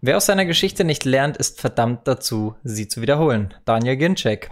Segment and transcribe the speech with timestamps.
[0.00, 3.52] Wer aus seiner Geschichte nicht lernt, ist verdammt dazu, sie zu wiederholen.
[3.64, 4.50] Daniel Ginczek.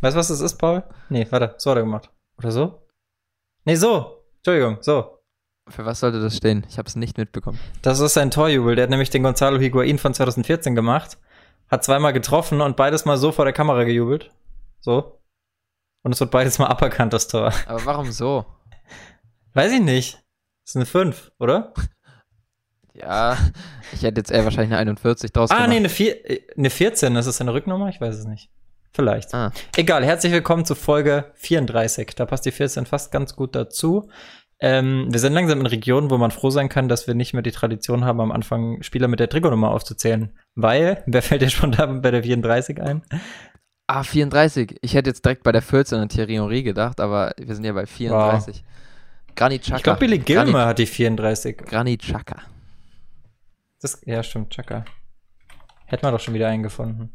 [0.00, 0.84] Weißt du, was das ist, Paul?
[1.10, 2.10] Nee, warte, so hat er gemacht.
[2.38, 2.86] Oder so?
[3.66, 4.24] Nee, so.
[4.38, 5.18] Entschuldigung, so.
[5.68, 6.64] Für was sollte das stehen?
[6.68, 7.58] Ich habe es nicht mitbekommen.
[7.82, 8.74] Das ist sein Torjubel.
[8.74, 11.18] Der hat nämlich den Gonzalo Higuain von 2014 gemacht.
[11.68, 14.30] Hat zweimal getroffen und beides mal so vor der Kamera gejubelt.
[14.80, 15.20] So.
[16.04, 17.52] Und es wird beides mal aberkannt, das Tor.
[17.66, 18.46] Aber warum so?
[19.52, 20.14] Weiß ich nicht.
[20.64, 21.74] Das ist eine 5, oder?
[22.98, 23.36] Ja,
[23.92, 25.70] ich hätte jetzt eher wahrscheinlich eine 41 draus Ah, gemacht.
[25.70, 26.16] nee, eine, vier,
[26.56, 27.14] eine 14.
[27.14, 27.88] Das ist eine Rücknummer?
[27.88, 28.48] Ich weiß es nicht.
[28.94, 29.34] Vielleicht.
[29.34, 29.52] Ah.
[29.76, 32.14] Egal, herzlich willkommen zu Folge 34.
[32.16, 34.08] Da passt die 14 fast ganz gut dazu.
[34.58, 37.42] Ähm, wir sind langsam in Regionen, wo man froh sein kann, dass wir nicht mehr
[37.42, 40.32] die Tradition haben, am Anfang Spieler mit der Trikotnummer aufzuzählen.
[40.54, 43.02] Weil, wer fällt dir spontan bei der 34 ein?
[43.86, 44.78] Ah, 34.
[44.80, 47.74] Ich hätte jetzt direkt bei der 14 an Thierry Henry gedacht, aber wir sind ja
[47.74, 48.64] bei 34.
[49.36, 49.76] Granit Xhaka.
[49.76, 51.58] Ich glaube, Billy Gilmer Granit, hat die 34.
[51.58, 52.36] Granit Xhaka.
[53.82, 54.84] Das, ja, stimmt, Chaka.
[55.86, 57.12] Hätten wir doch schon wieder einen gefunden.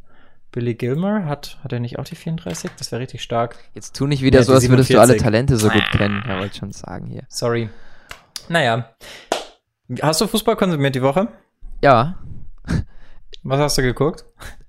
[0.52, 2.72] Billy Gilmer hat, hat er nicht auch die 34?
[2.77, 3.58] Das wäre richtig stark.
[3.74, 5.24] Jetzt tu nicht wieder Ja, so, als würdest du alle 47.
[5.24, 6.24] Talente so gut kennen.
[6.27, 7.24] Ja, wollte schon sagen hier.
[7.30, 7.70] Sorry.
[8.50, 8.94] Naja.
[10.02, 11.27] Hast du Fußball konsumiert die Woche?
[11.82, 12.18] Ja,
[13.44, 14.26] Was hast du geguckt?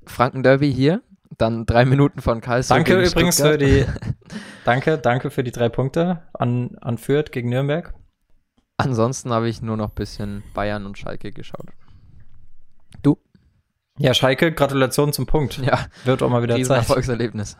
[0.06, 1.03] Franken-Derby hier.
[1.38, 3.53] Dann drei Minuten von Karlsruhe Danke übrigens Stuttgart.
[3.53, 3.86] für die.
[4.64, 7.92] Danke, danke für die drei Punkte an, an Fürth gegen Nürnberg.
[8.77, 11.66] Ansonsten habe ich nur noch ein bisschen Bayern und Schalke geschaut.
[13.98, 15.58] Ja, Schalke, Gratulation zum Punkt.
[15.58, 16.78] Ja, Wird auch mal wieder riesen Zeit.
[16.78, 17.56] Erfolgserlebnis.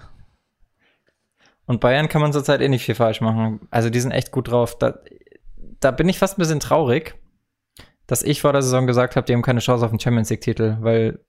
[1.67, 3.61] Und Bayern kann man zurzeit eh nicht viel falsch machen.
[3.71, 4.77] Also die sind echt gut drauf.
[4.79, 4.99] Da,
[5.81, 7.15] da bin ich fast ein bisschen traurig,
[8.07, 10.79] dass ich vor der Saison gesagt habe, die haben keine Chance auf den Champions League-Titel,
[10.81, 11.25] weil,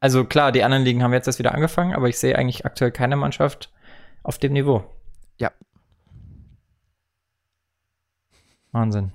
[0.00, 2.90] also klar, die anderen Ligen haben jetzt erst wieder angefangen, aber ich sehe eigentlich aktuell
[2.90, 3.72] keine Mannschaft
[4.22, 4.84] auf dem Niveau.
[5.38, 5.52] Ja.
[8.72, 9.12] Wahnsinn.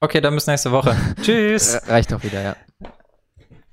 [0.00, 0.96] Okay, dann bis nächste Woche.
[1.22, 1.74] Tschüss.
[1.86, 2.56] Re- Reicht doch wieder, ja.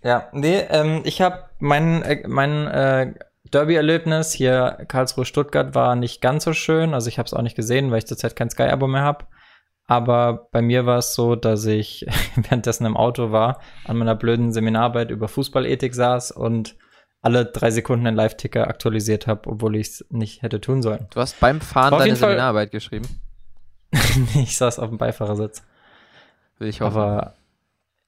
[0.04, 3.14] Ja, nee, ähm, ich habe mein, äh, mein äh,
[3.52, 6.94] Derby-Erlebnis hier Karlsruhe-Stuttgart war nicht ganz so schön.
[6.94, 9.26] Also ich habe es auch nicht gesehen, weil ich zurzeit kein Sky-Abo mehr habe.
[9.90, 12.06] Aber bei mir war es so, dass ich
[12.36, 16.76] währenddessen im Auto war, an meiner blöden Seminararbeit über Fußballethik saß und
[17.22, 21.08] alle drei Sekunden einen Live-Ticker aktualisiert habe, obwohl ich es nicht hätte tun sollen.
[21.14, 23.08] Du hast beim Fahren deine Fall- Seminararbeit geschrieben.
[24.36, 25.64] ich saß auf dem Beifahrersitz.
[26.60, 26.98] Will ich hoffen.
[26.98, 27.34] Aber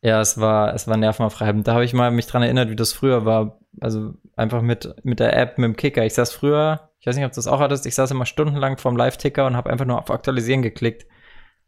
[0.01, 1.67] ja, es war, es war nervenaufreibend.
[1.67, 3.59] Da habe ich mal mich dran erinnert, wie das früher war.
[3.81, 6.05] Also einfach mit, mit der App, mit dem Kicker.
[6.05, 8.77] Ich saß früher, ich weiß nicht, ob du das auch hattest, ich saß immer stundenlang
[8.77, 11.05] vorm Live-Ticker und habe einfach nur auf Aktualisieren geklickt.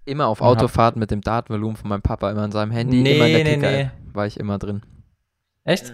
[0.06, 3.28] Immer auf Autofahrten mit dem Datenvolumen von meinem Papa, immer in seinem Handy, Nee, immer
[3.28, 4.81] in der nee, Kicker-App war ich immer drin.
[5.63, 5.94] Echt?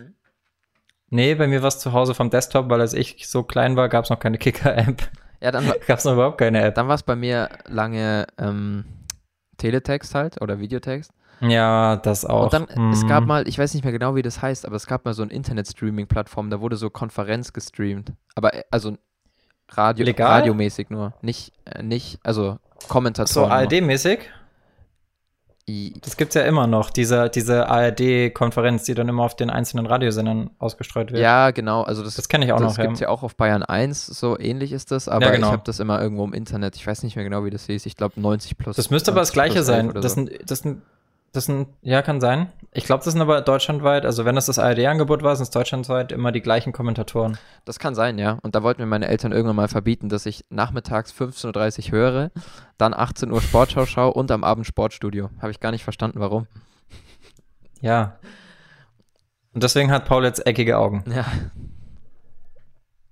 [1.10, 3.90] Nee, bei mir war es zu Hause vom Desktop, weil als ich so klein war,
[3.90, 5.10] gab es noch keine Kicker-App.
[5.42, 6.76] Ja, dann, gab es noch überhaupt keine App.
[6.76, 8.86] dann war es bei mir lange ähm,
[9.58, 11.12] Teletext halt oder Videotext.
[11.40, 12.46] Ja, das auch.
[12.46, 13.08] Und dann, es Mhm.
[13.08, 15.22] gab mal, ich weiß nicht mehr genau, wie das heißt, aber es gab mal so
[15.22, 18.14] eine Internet-Streaming-Plattform, da wurde so Konferenz gestreamt.
[18.36, 18.98] Aber äh, also
[19.70, 20.40] Radio, Legal?
[20.40, 21.14] radiomäßig nur.
[21.22, 23.50] Nicht, äh, nicht, also so Kommentatoren.
[23.50, 23.58] nur.
[23.58, 24.20] ARD-mäßig.
[26.02, 30.50] Das gibt's ja immer noch, diese, diese ARD-Konferenz, die dann immer auf den einzelnen Radiosendern
[30.60, 31.22] ausgestreut wird.
[31.22, 31.84] Ja, genau.
[31.84, 34.06] Also das, Das kenne ich auch das noch, gibt es ja auch auf Bayern 1,
[34.06, 35.48] so ähnlich ist das, aber Ja, genau.
[35.48, 36.78] ich habe das immer irgendwo im Internet.
[36.78, 37.86] Ich weiß nicht mehr genau, wie das hieß.
[37.86, 38.78] Ich glaube 90 plus.
[38.78, 40.02] Das müsste aber das 90 plus gleiche 11 sein.
[40.02, 40.16] Das so.
[40.16, 40.82] sind, das sind,
[41.34, 42.52] das sind, ja, kann sein.
[42.72, 46.12] Ich glaube, das sind aber deutschlandweit, also wenn das das ARD-Angebot war, sind es deutschlandweit
[46.12, 47.38] immer die gleichen Kommentatoren.
[47.66, 48.40] Das kann sein, ja.
[48.42, 52.32] Und da wollten mir meine Eltern irgendwann mal verbieten, dass ich nachmittags 15.30 Uhr höre,
[52.78, 55.30] dann 18 Uhr Sportschau schaue und am Abend Sportstudio.
[55.42, 56.48] Habe ich gar nicht verstanden, warum.
[57.82, 58.18] Ja.
[59.54, 61.04] Und deswegen hat Paul jetzt eckige Augen.
[61.08, 61.26] Ja,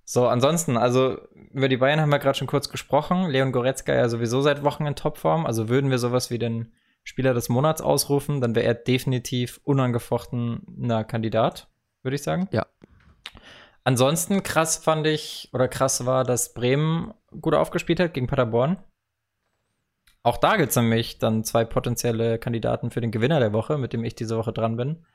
[0.05, 1.17] So, ansonsten, also
[1.51, 3.27] über die Bayern haben wir gerade schon kurz gesprochen.
[3.29, 5.47] Leon Goretzka ja sowieso seit Wochen in Topform.
[5.47, 6.71] Also würden wir sowas wie den
[7.05, 11.69] Spieler des Monats ausrufen, dann wäre er definitiv unangefochtener Kandidat,
[12.01, 12.49] würde ich sagen.
[12.51, 12.66] Ja.
[13.83, 18.79] Ansonsten krass fand ich, oder krass war, dass Bremen gut aufgespielt hat gegen Paderborn.
[20.23, 23.94] Auch da gibt es nämlich dann zwei potenzielle Kandidaten für den Gewinner der Woche, mit
[23.94, 25.06] dem ich diese Woche dran bin.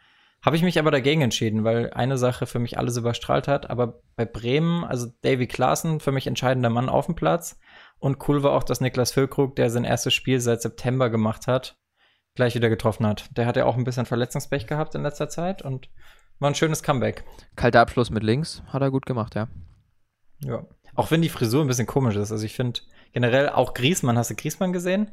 [0.43, 3.69] Habe ich mich aber dagegen entschieden, weil eine Sache für mich alles überstrahlt hat.
[3.69, 7.59] Aber bei Bremen, also Davy Klaassen, für mich entscheidender Mann auf dem Platz.
[7.99, 11.80] Und cool war auch, dass Niklas Füllkrug, der sein erstes Spiel seit September gemacht hat,
[12.35, 13.29] gleich wieder getroffen hat.
[13.37, 15.89] Der hat ja auch ein bisschen Verletzungspech gehabt in letzter Zeit und
[16.39, 17.25] war ein schönes Comeback.
[17.57, 19.49] kalter Abschluss mit links, hat er gut gemacht, ja.
[20.43, 20.65] Ja.
[20.95, 22.33] Auch wenn die Frisur ein bisschen komisch ist.
[22.33, 22.81] Also ich finde
[23.13, 25.11] generell auch Griesmann, hast du Griesmann gesehen?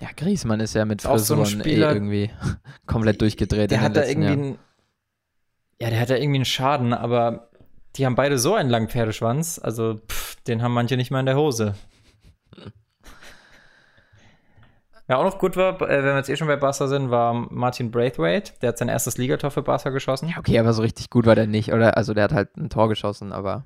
[0.00, 2.30] Ja, Griezmann ist ja mit Ist auch so Frisuren Spieler- eh irgendwie
[2.86, 4.58] komplett durchgedreht Der hat da irgendwie einen,
[5.80, 7.50] ja, der hat da irgendwie einen Schaden, aber
[7.96, 11.26] die haben beide so einen langen Pferdeschwanz, also pff, den haben manche nicht mal in
[11.26, 11.74] der Hose.
[15.06, 17.34] Wer auch noch gut war, äh, wenn wir jetzt eh schon bei Barca sind, war
[17.50, 18.52] Martin Braithwaite.
[18.62, 20.28] Der hat sein erstes Ligator für Barca geschossen.
[20.28, 21.96] Ja, okay, aber so richtig gut war der nicht, oder?
[21.96, 23.64] Also der hat halt ein Tor geschossen, aber.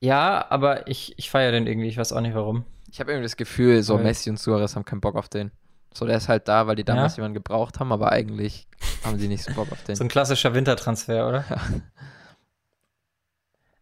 [0.00, 2.64] Ja, aber ich, ich feiere den irgendwie, ich weiß auch nicht warum.
[2.90, 5.50] Ich habe irgendwie das Gefühl, so Weil- Messi und Suarez haben keinen Bock auf den.
[5.94, 7.22] So, der ist halt da, weil die damals Ja?
[7.22, 8.66] jemanden gebraucht haben, aber eigentlich
[9.04, 9.94] haben sie nicht so Bock auf den.
[9.96, 11.44] So ein klassischer Wintertransfer, oder?
[11.48, 11.56] Ja.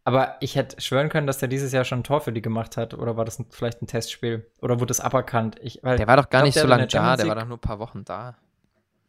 [0.04, 2.76] Aber ich hätte schwören können, dass der dieses Jahr schon ein Tor für die gemacht
[2.76, 2.93] hat.
[2.94, 4.50] Oder war das ein, vielleicht ein Testspiel?
[4.60, 5.56] Oder wurde das aberkannt?
[5.62, 7.60] Ich, Der war doch gar glaub, nicht so lange da, der war doch nur ein
[7.60, 8.37] paar Wochen da.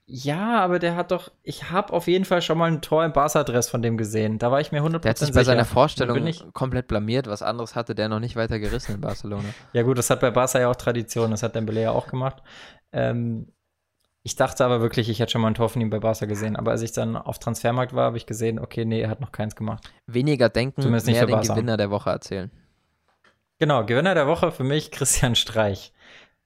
[0.06, 1.32] ja, aber der hat doch.
[1.42, 4.38] Ich habe auf jeden Fall schon mal ein Tor im Barca-Dress von dem gesehen.
[4.38, 5.40] Da war ich mir 100% Der hat sich sicher.
[5.40, 7.26] bei seiner Bin Vorstellung ich- komplett blamiert.
[7.28, 9.46] Was anderes hatte der noch nicht weiter gerissen in Barcelona.
[9.72, 11.32] Ja, gut, das hat bei Barca ja auch Tradition.
[11.32, 12.44] Das hat Dembele ja auch gemacht.
[12.92, 13.48] Ähm,
[14.26, 16.56] ich dachte aber wirklich, ich hätte schon mal ein Tor von ihm bei Barca gesehen.
[16.56, 19.34] Aber als ich dann auf Transfermarkt war, habe ich gesehen, okay, nee, er hat noch
[19.34, 19.92] keins gemacht.
[20.08, 21.42] Weniger denken, Zumindest nicht mehr den.
[21.42, 22.50] Gewinner der Woche erzählen.
[23.60, 25.92] Genau, Gewinner der Woche für mich Christian Streich.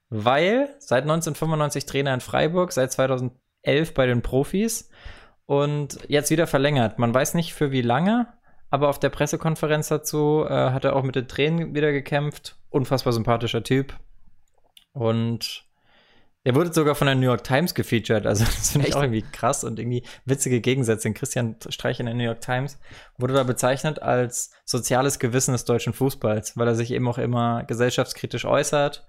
[0.10, 4.90] Weil seit 1995 Trainer in Freiburg, seit 2011 bei den Profis
[5.46, 6.98] und jetzt wieder verlängert.
[6.98, 8.28] Man weiß nicht für wie lange,
[8.72, 12.58] aber auf der Pressekonferenz dazu äh, hat er auch mit den Tränen wieder gekämpft.
[12.70, 13.94] Unfassbar sympathischer Typ.
[14.94, 15.67] Und
[16.48, 18.26] er wurde sogar von der New York Times gefeatured.
[18.26, 21.12] Also das finde ich auch irgendwie krass und irgendwie witzige Gegensätze.
[21.12, 22.80] Christian Streich in der New York Times
[23.18, 27.66] wurde da bezeichnet als soziales Gewissen des deutschen Fußballs, weil er sich eben auch immer
[27.66, 29.06] gesellschaftskritisch äußert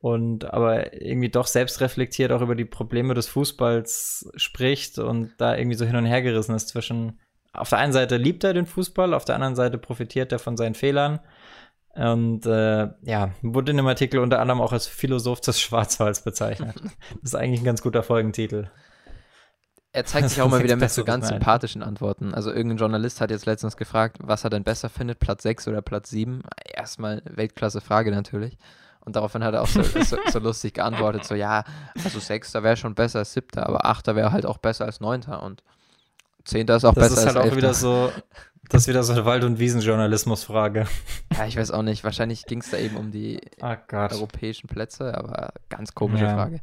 [0.00, 5.56] und aber irgendwie doch selbst reflektiert auch über die Probleme des Fußballs spricht und da
[5.56, 7.20] irgendwie so hin und her gerissen ist zwischen
[7.52, 10.56] auf der einen Seite liebt er den Fußball, auf der anderen Seite profitiert er von
[10.56, 11.20] seinen Fehlern.
[11.94, 16.74] Und äh, ja, wurde in dem Artikel unter anderem auch als Philosoph des Schwarzwalds bezeichnet.
[17.20, 18.70] Das ist eigentlich ein ganz guter Folgentitel.
[19.92, 21.38] Er zeigt sich auch mal wieder mit so ganz mehr.
[21.38, 22.32] sympathischen Antworten.
[22.32, 25.82] Also irgendein Journalist hat jetzt letztens gefragt, was er denn besser findet, Platz 6 oder
[25.82, 26.42] Platz 7.
[26.74, 28.56] Erstmal Weltklasse-Frage natürlich.
[29.04, 31.64] Und daraufhin hat er auch so, so, so lustig geantwortet, so ja,
[32.02, 35.42] also Sechster wäre schon besser als Siebter, aber Achter wäre halt auch besser als Neunter
[35.42, 35.62] und
[36.44, 37.80] Zehnter ist auch Das besser ist halt als auch wieder Elfter.
[37.80, 38.12] so,
[38.68, 40.86] das ist wieder so eine Wald- und Wiesenjournalismusfrage.
[41.36, 43.40] Ja, ich weiß auch nicht, wahrscheinlich ging es da eben um die
[43.88, 44.12] Gott.
[44.12, 46.34] europäischen Plätze, aber ganz komische Ja.
[46.34, 46.60] Frage.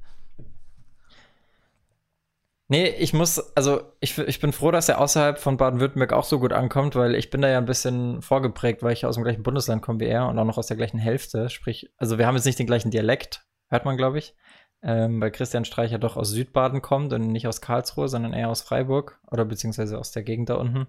[2.72, 6.40] Nee, ich muss, also ich, ich bin froh, dass er außerhalb von Baden-Württemberg auch so
[6.40, 9.42] gut ankommt, weil ich bin da ja ein bisschen vorgeprägt, weil ich aus dem gleichen
[9.42, 11.50] Bundesland komme wie er und auch noch aus der gleichen Hälfte.
[11.50, 14.36] Sprich, also wir haben jetzt nicht den gleichen Dialekt, hört man, glaube ich.
[14.82, 18.62] Ähm, weil Christian Streicher doch aus Südbaden kommt und nicht aus Karlsruhe, sondern eher aus
[18.62, 20.88] Freiburg oder beziehungsweise aus der Gegend da unten.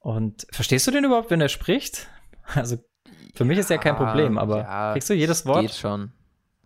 [0.00, 2.08] Und verstehst du den überhaupt, wenn er spricht?
[2.54, 2.76] Also
[3.34, 5.62] für mich ist ja kein Problem, aber ja, kriegst du jedes Wort?
[5.62, 6.12] Geht schon.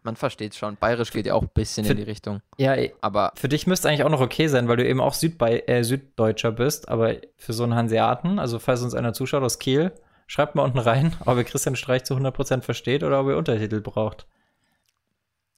[0.02, 0.76] Man versteht schon.
[0.76, 2.42] Bayerisch geht ja auch ein bisschen Für- in die Richtung.
[2.58, 5.60] Ja, Aber Für dich müsste eigentlich auch noch okay sein, weil du eben auch Südbei
[5.66, 9.92] äh, Süddeutscher bist, aber für so einen Hanseaten, also falls uns einer zuschaut aus Kiel,
[10.26, 13.80] schreibt mal unten rein, ob ihr Christian Streich zu 100% versteht oder ob ihr Untertitel
[13.80, 14.26] braucht.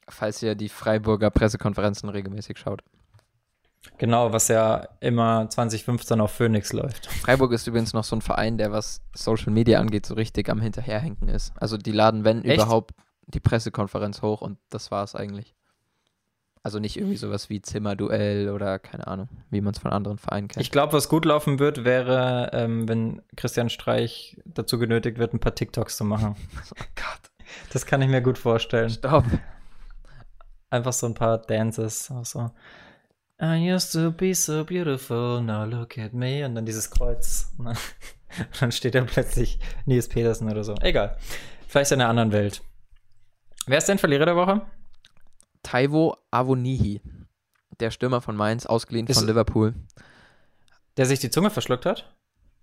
[0.08, 2.82] Falls ihr die Freiburger Pressekonferenzen regelmäßig schaut.
[3.98, 7.06] Genau, was ja immer 2015 auf Phoenix läuft.
[7.06, 10.60] Freiburg ist übrigens noch so ein Verein, der was Social Media angeht, so richtig am
[10.60, 11.52] Hinterherhenken ist.
[11.56, 12.62] Also die laden, wenn Echt?
[12.62, 12.94] überhaupt,
[13.26, 15.54] die Pressekonferenz hoch und das war es eigentlich.
[16.64, 20.46] Also nicht irgendwie sowas wie Zimmerduell oder keine Ahnung, wie man es von anderen Vereinen
[20.46, 20.64] kennt.
[20.64, 25.40] Ich glaube, was gut laufen wird, wäre, ähm, wenn Christian Streich dazu genötigt wird, ein
[25.40, 26.36] paar TikToks zu machen.
[26.70, 27.30] oh Gott.
[27.72, 28.90] Das kann ich mir gut vorstellen.
[28.90, 29.24] Stopp.
[30.72, 32.10] Einfach so ein paar Dances.
[32.10, 32.50] auch So.
[33.40, 36.44] I used to be so beautiful, now look at me.
[36.46, 37.52] Und dann dieses Kreuz.
[37.58, 37.76] Und dann,
[38.60, 40.74] dann steht da plötzlich Nils Petersen oder so.
[40.80, 41.16] Egal.
[41.68, 42.62] Vielleicht in einer anderen Welt.
[43.66, 44.62] Wer ist denn Verlierer der Woche?
[45.62, 47.00] Taiwo Avonihi,
[47.80, 49.74] der Stürmer von Mainz, ausgeliehen Ist- von Liverpool.
[50.96, 52.12] Der sich die Zunge verschluckt hat?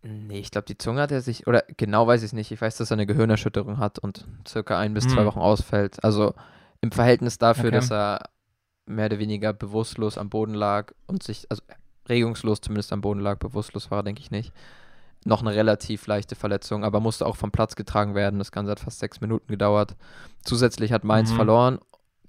[0.01, 2.51] Nee, ich glaube, die Zunge hat er sich, oder genau weiß ich es nicht.
[2.51, 5.25] Ich weiß, dass er eine Gehirnerschütterung hat und circa ein bis zwei Hm.
[5.27, 6.03] Wochen ausfällt.
[6.03, 6.33] Also
[6.81, 7.75] im Verhältnis dafür, Okay.
[7.75, 8.29] dass er
[8.85, 11.61] mehr oder weniger bewusstlos am Boden lag und sich, also
[12.07, 14.51] regungslos zumindest am Boden lag, bewusstlos war er, denke ich nicht.
[15.25, 18.39] Noch eine relativ leichte Verletzung, aber musste auch vom Platz getragen werden.
[18.39, 19.95] Das Ganze hat fast sechs Minuten gedauert.
[20.43, 21.35] Zusätzlich hat Mainz Mhm.
[21.35, 21.79] verloren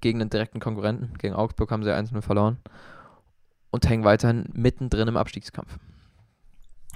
[0.01, 1.15] gegen einen direkten Konkurrenten.
[1.19, 2.59] Gegen Augsburg haben sie 1-0 verloren
[3.71, 5.79] und hängen weiterhin mittendrin im Abstiegskampf.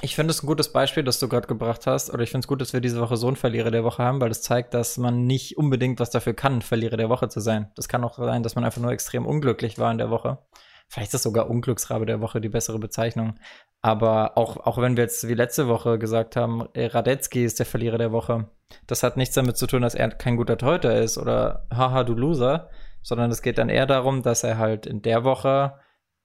[0.04, 2.12] Ich finde es ein gutes Beispiel, das du gerade gebracht hast.
[2.12, 4.20] Oder ich finde es gut, dass wir diese Woche so einen Verlierer der Woche haben,
[4.20, 7.72] weil das zeigt, dass man nicht unbedingt was dafür kann, Verlierer der Woche zu sein.
[7.74, 10.40] Das kann auch sein, dass man einfach nur extrem unglücklich war in der Woche.
[10.88, 13.36] Vielleicht ist sogar Unglücksrabe der Woche die bessere Bezeichnung.
[13.80, 17.64] Aber auch, auch wenn wir jetzt wie letzte Woche gesagt haben, äh, Radetzky ist der
[17.64, 18.50] Verlierer der Woche,
[18.86, 22.12] das hat nichts damit zu tun, dass er kein guter Torhüter ist oder haha, du
[22.12, 22.68] Loser,
[23.00, 25.78] sondern es geht dann eher darum, dass er halt in der Woche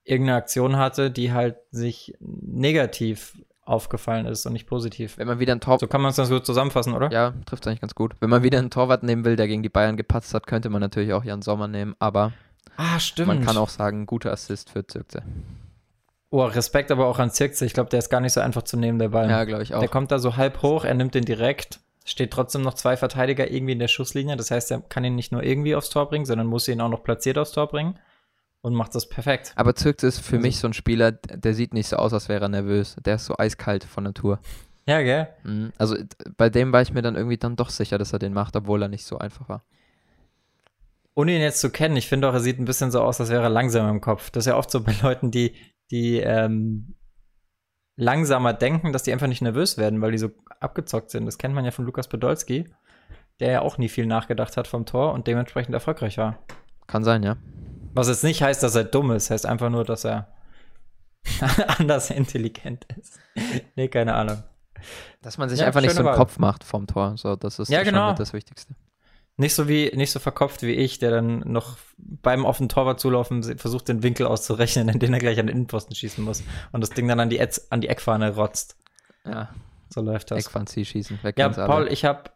[0.03, 3.37] irgendeine Aktion hatte, die halt sich negativ
[3.69, 5.17] aufgefallen ist und nicht positiv.
[5.17, 7.11] Wenn man wieder ein Tor So kann man es ganz gut zusammenfassen, oder?
[7.11, 8.15] Ja, trifft eigentlich ganz gut.
[8.19, 10.81] Wenn man wieder einen Torwart nehmen will, der gegen die Bayern gepatzt hat, könnte man
[10.81, 12.33] natürlich auch Jan Sommer nehmen, aber
[12.77, 13.27] Ah, stimmt.
[13.27, 15.21] Man kann auch sagen, guter Assist für Zirkze.
[16.29, 17.65] Oh, Respekt aber auch an Zirkze.
[17.65, 19.29] Ich glaube, der ist gar nicht so einfach zu nehmen, der Ball.
[19.29, 19.79] Ja, glaube ich auch.
[19.79, 21.81] Der kommt da so halb hoch, er nimmt den direkt.
[22.05, 24.37] Steht trotzdem noch zwei Verteidiger irgendwie in der Schusslinie.
[24.37, 26.89] Das heißt, er kann ihn nicht nur irgendwie aufs Tor bringen, sondern muss ihn auch
[26.89, 27.99] noch platziert aufs Tor bringen.
[28.61, 29.53] Und macht das perfekt.
[29.55, 32.27] Aber Zirkze ist für Also- mich so ein Spieler, der sieht nicht so aus, als
[32.27, 32.95] wäre er nervös.
[33.05, 34.39] Der ist so eiskalt von Natur.
[34.85, 35.27] Ja, gell?
[35.43, 35.71] Mhm.
[35.77, 35.95] Also
[36.35, 38.81] bei dem war ich mir dann irgendwie dann doch sicher, dass er den macht, obwohl
[38.81, 39.63] er nicht so einfach war.
[41.15, 43.29] Ohne ihn jetzt zu kennen, ich finde auch, er sieht ein bisschen so aus, als
[43.29, 44.29] wäre er langsam im Kopf.
[44.31, 45.53] Das ist ja oft so bei Leuten, die,
[45.91, 46.95] die ähm,
[47.95, 51.25] langsamer denken, dass die einfach nicht nervös werden, weil die so abgezockt sind.
[51.25, 52.65] Das kennt man ja von Lukas Podolski,
[53.39, 56.39] der ja auch nie viel nachgedacht hat vom Tor und dementsprechend erfolgreich war.
[56.87, 57.37] Kann sein, ja.
[57.93, 60.27] Was jetzt nicht heißt, dass er dumm ist, heißt einfach nur, dass er
[61.79, 63.19] anders intelligent ist.
[63.75, 64.43] nee, keine Ahnung.
[65.21, 66.15] Dass man sich Ja, einfach nicht so einen Wahl.
[66.15, 67.17] Kopf macht vom Tor.
[67.17, 68.13] So, das ist Ja, schon genau.
[68.13, 68.75] das Wichtigste.
[69.37, 73.41] Nicht so wie, nicht so verkopft wie ich, der dann noch beim den Torwart zulaufen
[73.57, 76.43] versucht, den Winkel auszurechnen, in den er gleich an den Innenpfosten schießen muss
[76.73, 78.75] und das Ding dann an die, Etz, an die Eckfahne rotzt.
[79.25, 79.49] Ja,
[79.89, 80.45] So läuft das.
[80.45, 81.19] Eckfanzie schießen.
[81.21, 81.67] Wer Ja, kennt's alle?
[81.67, 82.31] Paul, ich habe,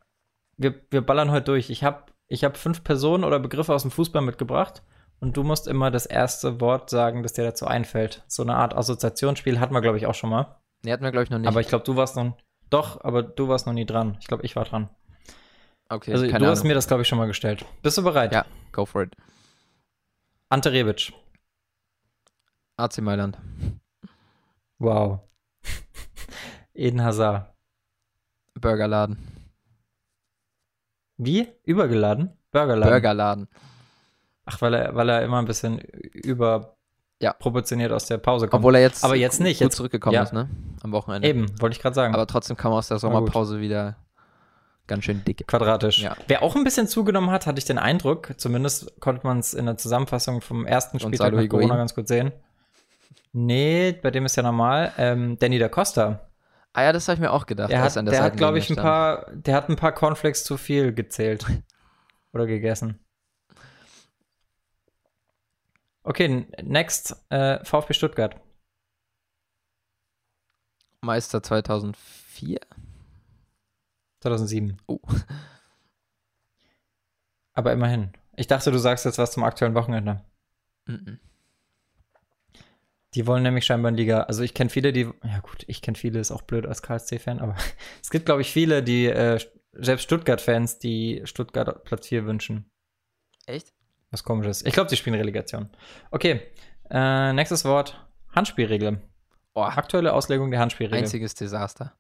[0.58, 1.70] wir, wir ballern heute durch.
[1.70, 4.82] Ich habe ich hab fünf Personen oder Begriffe aus dem Fußball mitgebracht
[5.20, 8.24] und du musst immer das erste Wort sagen, das dir dazu einfällt.
[8.28, 10.58] So eine Art Assoziationsspiel hatten wir, glaube ich, auch schon mal.
[10.84, 11.48] Nee, hatten wir, glaube ich, noch nicht.
[11.48, 12.38] Aber ich glaube, du warst noch,
[12.70, 14.18] doch, aber du warst noch nie dran.
[14.20, 14.90] Ich glaube, ich war dran.
[15.90, 16.68] okay, also du hast Ahnung.
[16.68, 17.66] mir das, glaube ich, schon mal gestellt.
[17.82, 18.34] Bist du bereit?
[18.34, 18.46] Ja.
[18.72, 19.16] Go for it.
[20.50, 21.14] Ante Rebic.
[22.78, 23.38] AC Mailand.
[24.80, 25.22] Wow.
[26.74, 27.54] Eden Hazard.
[28.60, 29.18] Burgerladen.
[31.18, 31.48] Wie?
[31.64, 32.38] Übergeladen?
[32.52, 32.92] Burgerladen.
[32.92, 33.48] Burgerladen.
[34.46, 36.76] Ach, weil er, weil er immer ein bisschen über
[37.22, 37.34] Ja.
[37.34, 38.60] proportioniert aus der Pause kommt.
[38.62, 40.24] Obwohl er jetzt Aber jetzt nicht, gut jetzt- zurückgekommen ja.
[40.24, 40.50] ist, ne?
[40.82, 41.28] Am Wochenende.
[41.28, 42.14] Eben, wollte ich gerade sagen.
[42.14, 43.00] Aber trotzdem kam er aus der.
[43.00, 43.96] Sommerpause wieder
[44.88, 45.48] ganz schön dick.
[45.48, 46.00] quadratisch.
[46.00, 46.18] Ja.
[46.28, 49.66] Wer auch ein bisschen zugenommen hat, hatte ich den Eindruck, zumindest konnte man es in
[49.66, 51.78] der Zusammenfassung vom ersten Spieltag Gonzalo Corona Higuain?
[51.80, 52.34] ganz gut sehen.
[53.32, 54.92] Nee, bei dem ist ja normal.
[54.98, 56.28] Ähm, Danny da Costa.
[56.74, 57.72] Ah ja, das habe ich mir auch gedacht.
[57.72, 60.94] Der hat, der hat glaube ich, ein paar, der hat ein paar Cornflakes zu viel
[60.94, 61.46] gezählt.
[62.34, 63.00] Oder gegessen.
[66.04, 68.36] Okay, next, äh, VfB Stuttgart.
[71.02, 72.60] Meister 2004?
[74.22, 74.78] 2007.
[74.88, 75.00] Oh.
[77.54, 78.14] Aber immerhin.
[78.36, 80.24] Ich dachte, du sagst jetzt was zum aktuellen Wochenende.
[80.86, 81.20] Mhm.
[83.14, 84.22] Die wollen nämlich scheinbar in Liga.
[84.22, 85.12] Also ich kenne viele, die.
[85.24, 87.56] Ja gut, ich kenne viele, ist auch blöd als KSC-Fan, aber
[88.02, 89.40] es gibt, glaube ich, viele, die, äh,
[89.74, 92.72] selbst Stuttgart-Fans, die Stuttgart Platz 4 wünschen.
[93.46, 93.74] Echt?
[94.14, 94.64] Was komisches.
[94.64, 95.70] Ich glaube, die spielen Relegation.
[96.12, 96.42] Okay.
[96.92, 98.00] Äh, nächstes Wort.
[98.36, 99.02] Handspielregel.
[99.56, 101.00] Oh, Aktuelle Auslegung der Handspielregel.
[101.04, 101.94] einziges Desaster.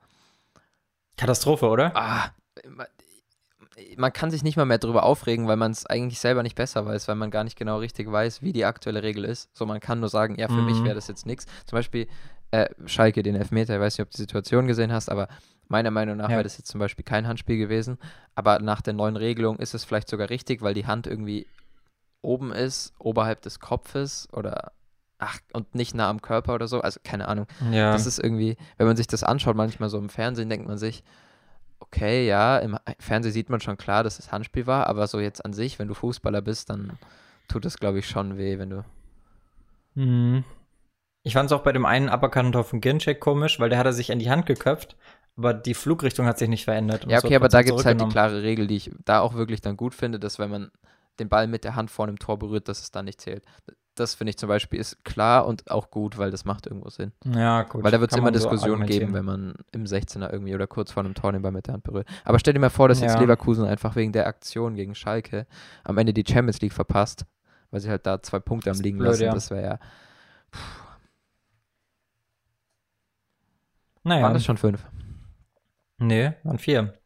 [1.17, 1.91] Katastrophe, oder?
[1.95, 2.29] Ah,
[2.67, 2.85] man,
[3.97, 6.85] man kann sich nicht mal mehr drüber aufregen, weil man es eigentlich selber nicht besser
[6.85, 9.49] weiß, weil man gar nicht genau richtig weiß, wie die aktuelle Regel ist.
[9.57, 10.65] So, man kann nur sagen, ja, für Mhm.
[10.65, 11.45] mich wäre das jetzt nichts.
[11.65, 12.07] Zum Beispiel
[12.51, 15.27] äh, Schalke, den Elfmeter, ich weiß nicht, ob du die Situation gesehen hast, aber
[15.69, 16.35] meiner Meinung nach Ja.
[16.35, 17.97] wäre das jetzt zum Beispiel kein Handspiel gewesen.
[18.35, 21.47] Aber nach der neuen Regelung ist es vielleicht sogar richtig, weil die Hand irgendwie
[22.23, 24.71] oben ist, oberhalb des Kopfes oder
[25.19, 26.81] ach, und nicht nah am Körper oder so.
[26.81, 27.47] Also keine Ahnung.
[27.71, 27.91] Ja.
[27.91, 31.03] Das ist irgendwie, wenn man sich das anschaut, manchmal so im Fernsehen, denkt man sich,
[31.79, 35.43] okay, ja, im Fernsehen sieht man schon klar, dass es Handspiel war, aber so jetzt
[35.45, 36.97] an sich, wenn du Fußballer bist, dann
[37.47, 38.85] tut es, glaube ich, schon weh, wenn du.
[39.95, 40.43] Mhm.
[41.23, 43.93] Ich fand es auch bei dem einen Uppercut von Ginchek komisch, weil der hat er
[43.93, 44.97] sich an die Hand geköpft,
[45.37, 47.05] aber die Flugrichtung hat sich nicht verändert.
[47.07, 49.61] Ja, okay, aber da gibt es halt die klare Regel, die ich da auch wirklich
[49.61, 50.71] dann gut finde, dass wenn man
[51.19, 53.43] den Ball mit der Hand vor einem Tor berührt, dass es dann nicht zählt.
[53.95, 57.11] Das finde ich zum Beispiel ist klar und auch gut, weil das macht irgendwo Sinn.
[57.25, 57.83] Ja, gut.
[57.83, 60.65] Weil da wird es immer man so Diskussionen geben, wenn man im 16er irgendwie oder
[60.65, 62.07] kurz vor einem Tor den Ball mit der Hand berührt.
[62.25, 63.19] Aber stell dir mal vor, dass jetzt Ja.
[63.21, 65.45] Leverkusen einfach wegen der Aktion gegen Schalke
[65.83, 67.27] am Ende die Champions League verpasst,
[67.69, 69.23] weil sie halt da zwei Punkte am liegen blöd, lassen.
[69.25, 69.33] ja.
[69.33, 69.79] Das wäre ja.
[74.03, 74.23] Naja.
[74.23, 74.83] Waren das schon fünf?
[75.99, 76.97] Nee, waren vier.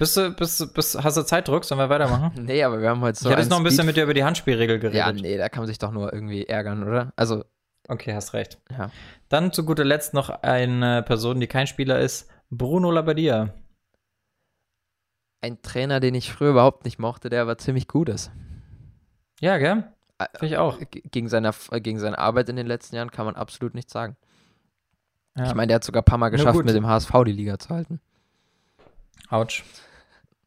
[0.00, 1.64] Bist du, bist, du- bist, hast du Zeitdruck?
[1.64, 2.32] Sollen wir weitermachen?
[2.46, 3.26] Nee, aber wir haben heute so.
[3.28, 4.98] ich hätte jetzt noch ein bisschen mit dir über die Handspielregel geredet.
[4.98, 7.12] Ja, nee, da kann man sich doch nur irgendwie ärgern, oder?
[7.16, 7.44] Also,
[7.86, 8.58] Okay, hast recht.
[8.70, 8.90] ja.
[9.28, 12.30] Dann zu guter Letzt noch eine Person, die kein Spieler ist.
[12.48, 13.52] Bruno Labbadia.
[15.42, 18.30] Ein Trainer, den ich früher überhaupt nicht mochte, der aber ziemlich gut ist.
[19.40, 19.84] Ja, gell?
[20.34, 20.78] Finde ich auch.
[20.90, 24.16] Gegen seine, äh, gegen seine Arbeit in den letzten Jahren kann man absolut nichts sagen.
[25.36, 25.44] Ja.
[25.44, 27.68] Ich meine, der hat sogar ein paar Mal geschafft, mit dem HSV die Liga zu
[27.70, 28.00] halten.
[29.28, 29.64] Autsch.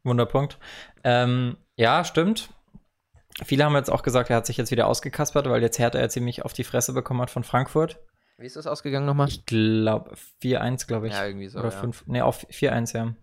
[0.04, 0.58] Wunderpunkt.
[1.04, 2.50] Ähm, ja, stimmt.
[3.44, 6.10] Viele haben jetzt auch gesagt, er hat sich jetzt wieder ausgekaspert, weil jetzt Hertha ja
[6.10, 8.00] ziemlich auf die Fresse bekommen hat von Frankfurt.
[8.38, 9.28] Wie ist das ausgegangen nochmal?
[9.28, 11.14] Ich glaube, 4-1, glaube ich.
[11.14, 11.60] Ja, irgendwie so.
[11.60, 11.80] Oder ja.
[11.80, 12.06] 5.
[12.08, 13.14] Nee, auf 4-1, ja.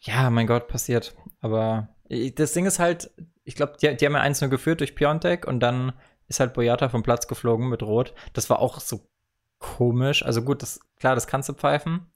[0.00, 1.14] Ja, mein Gott, passiert.
[1.40, 3.10] Aber das Ding ist halt,
[3.44, 5.92] ich glaube, die, die haben ja eins nur geführt durch Piontek und dann
[6.28, 8.14] ist halt Boyata vom Platz geflogen mit Rot.
[8.32, 9.08] Das war auch so
[9.58, 10.24] komisch.
[10.24, 12.06] Also gut, das, klar, das kannst du pfeifen.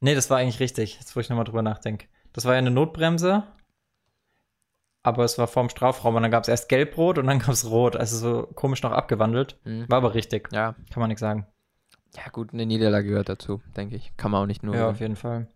[0.00, 2.06] Nee, das war eigentlich richtig, jetzt wo ich nochmal drüber nachdenke.
[2.32, 3.42] Das war ja eine Notbremse,
[5.02, 7.68] aber es war vorm Strafraum und dann gab es erst Gelb-Rot und dann gab es
[7.70, 7.96] Rot.
[7.96, 9.58] Also so komisch noch abgewandelt.
[9.64, 9.86] Mhm.
[9.88, 10.74] War aber richtig, Ja.
[10.92, 11.46] kann man nichts sagen.
[12.16, 14.12] Ja, gut, eine Niederlage gehört dazu, denke ich.
[14.16, 14.74] Kann man auch nicht nur.
[14.74, 15.46] Ja, auf jeden Fall.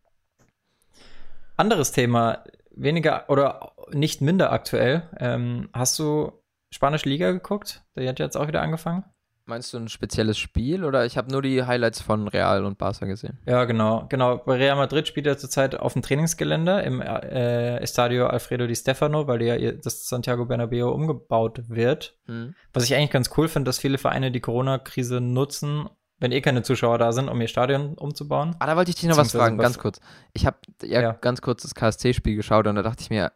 [1.57, 5.09] Anderes Thema, weniger oder nicht minder aktuell.
[5.19, 6.33] Ähm, hast du
[6.71, 7.85] Spanische Liga geguckt?
[7.97, 9.05] Die hat jetzt auch wieder angefangen.
[9.47, 13.05] Meinst du ein spezielles Spiel oder ich habe nur die Highlights von Real und Barca
[13.05, 13.39] gesehen?
[13.47, 14.07] Ja, genau.
[14.09, 14.39] Genau.
[14.39, 19.27] Bei Real Madrid spielt er zurzeit auf dem Trainingsgelände im äh, Estadio Alfredo Di Stefano,
[19.27, 22.17] weil ja das Santiago Bernabeo umgebaut wird.
[22.27, 22.55] Hm.
[22.73, 26.63] Was ich eigentlich ganz cool finde, dass viele Vereine die Corona-Krise nutzen, wenn eh keine
[26.63, 28.57] Zuschauer da sind, um ihr Stadion umzubauen.
[28.61, 30.01] Ah, da wollte ich dich noch was fragen, ganz kurz.
[30.33, 31.13] Ich habe ja, Ja.
[31.13, 33.31] ganz kurz das KSC-Spiel geschaut und da dachte ich mir,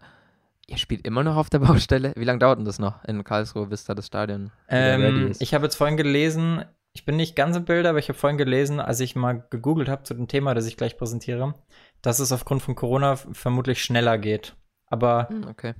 [0.68, 2.12] ihr spielt immer noch auf der Baustelle?
[2.16, 5.64] Wie lange dauert denn das noch in Karlsruhe, bis da das Stadion Ähm, ich habe
[5.64, 9.00] jetzt vorhin gelesen, ich bin nicht ganz im Bild, aber ich habe vorhin gelesen, als
[9.00, 11.54] ich mal gegoogelt habe zu dem Thema, das ich gleich präsentiere,
[12.02, 14.56] dass es aufgrund von Corona vermutlich schneller geht.
[14.86, 15.74] Aber Hm, okay.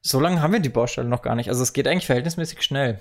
[0.00, 1.48] so lange haben wir die Baustelle noch gar nicht.
[1.48, 3.00] Also es geht eigentlich verhältnismäßig schnell.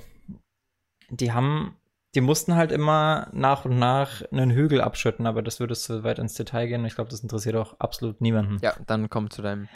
[1.10, 1.76] Die haben,
[2.16, 6.20] die mussten halt immer nach und nach einen Hügel abschütten, aber das würde zu weit
[6.20, 6.86] ins Detail gehen.
[6.86, 8.60] Ich glaube, das interessiert auch absolut niemanden.
[8.62, 9.68] Ja, dann komm zu deinem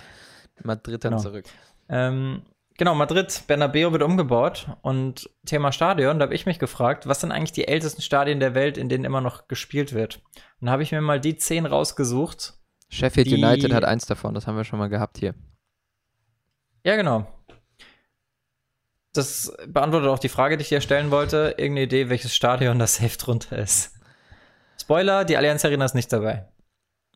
[0.64, 1.22] Madrider Genau.
[1.22, 1.46] zurück.
[1.90, 2.44] Ähm,
[2.78, 7.32] genau, Madrid, Bernabeu wird umgebaut und Thema Stadion, da habe ich mich gefragt, was sind
[7.32, 10.22] eigentlich die ältesten Stadien der Welt, in denen immer noch gespielt wird?
[10.60, 12.54] Und da habe ich mir mal die zehn rausgesucht.
[12.90, 15.36] Sheffield Die- United hat eins davon, das haben wir schon mal gehabt hier.
[16.84, 17.28] Ja, genau.
[19.14, 21.56] Das beantwortet auch die Frage, die ich dir stellen wollte.
[21.58, 23.94] Irgendeine Idee, welches Stadion da safe drunter ist?
[24.80, 26.48] Spoiler, die Allianz Arena ist nicht dabei.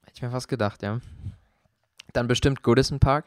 [0.04, 1.02] Hätte ich mir fast gedacht, ja.
[2.14, 3.26] Dann bestimmt Goodison Park,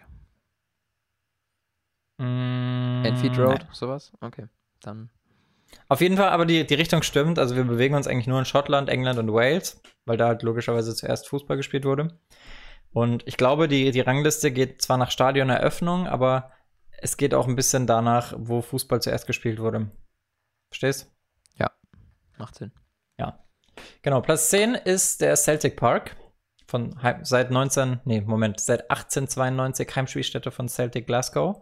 [2.18, 3.68] Mm, Enfield Road, nein.
[3.72, 4.12] sowas.
[4.20, 4.46] Okay,
[4.80, 5.10] dann.
[5.88, 7.38] Auf jeden Fall, aber die, die Richtung stimmt.
[7.38, 10.94] Also wir bewegen uns eigentlich nur in Schottland, England und Wales, weil da halt logischerweise
[10.94, 12.20] zuerst Fußball gespielt wurde.
[12.92, 16.52] Und ich glaube, die, die Rangliste geht zwar nach Stadioneröffnung, aber
[16.98, 19.90] es geht auch ein bisschen danach, wo Fußball zuerst gespielt wurde.
[20.70, 21.10] Verstehst?
[22.38, 22.72] Macht Sinn.
[24.02, 26.16] Genau, Platz 10 ist der Celtic Park.
[26.72, 31.60] Von seit 19, nee, Moment, seit 1892 Heimspielstätte von Celtic Glasgow.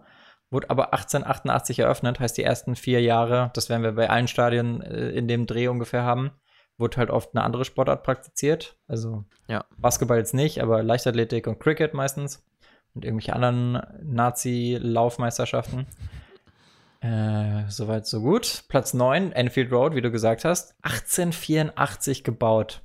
[0.53, 4.81] Wurde aber 1888 eröffnet, heißt die ersten vier Jahre, das werden wir bei allen Stadien
[4.83, 6.31] äh, in dem Dreh ungefähr haben,
[6.79, 8.77] wurde halt oft eine andere Sportart praktiziert.
[8.87, 9.65] Also Ja.
[9.79, 12.47] Basketball jetzt nicht, aber Leichtathletik und Cricket meistens.
[12.95, 15.89] Und irgendwelche anderen Nazi-Laufmeisterschaften.
[17.01, 18.63] Äh, soweit, so gut.
[18.69, 20.77] Platz 9, Enfield Road, wie du gesagt hast.
[20.83, 22.83] 1884 gebaut.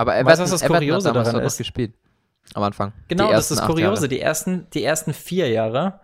[0.00, 1.58] Aber Weißt Everton, du, was das Everton Kuriose hat damals daran ist?
[1.58, 1.94] gespielt.
[2.54, 2.92] Am Anfang.
[3.08, 4.08] Genau, das ist Kuriose.
[4.08, 6.00] Die ersten, die ersten vier Jahre,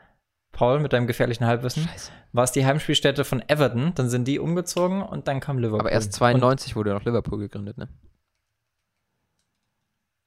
[0.52, 2.12] Paul, mit deinem gefährlichen Halbwissen, Scheiße.
[2.32, 3.92] war es die Heimspielstätte von Everton.
[3.94, 5.80] Dann sind die umgezogen und dann kam Liverpool.
[5.80, 7.88] Aber erst Und 92 wurde noch Liverpool gegründet, ne?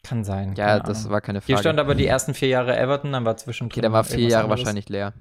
[0.01, 0.55] kann sein.
[0.55, 1.11] Ja, das Ahnung.
[1.11, 1.53] war keine Frage.
[1.53, 3.73] Hier stand aber die ersten vier Jahre Everton, dann war zwischendrin.
[3.77, 4.61] okay, dann war vier Jahre anderes.
[4.61, 5.13] wahrscheinlich leer.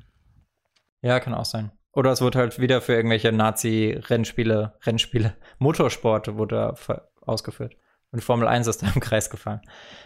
[1.03, 1.71] Ja, kann auch sein.
[1.93, 6.75] Oder es wurde halt wieder für irgendwelche Nazi-Rennspiele, Rennspiele, Motorsport wurde
[7.21, 7.77] ausgeführt.
[8.11, 9.61] Und Formel 1 ist da im Kreis gefahren.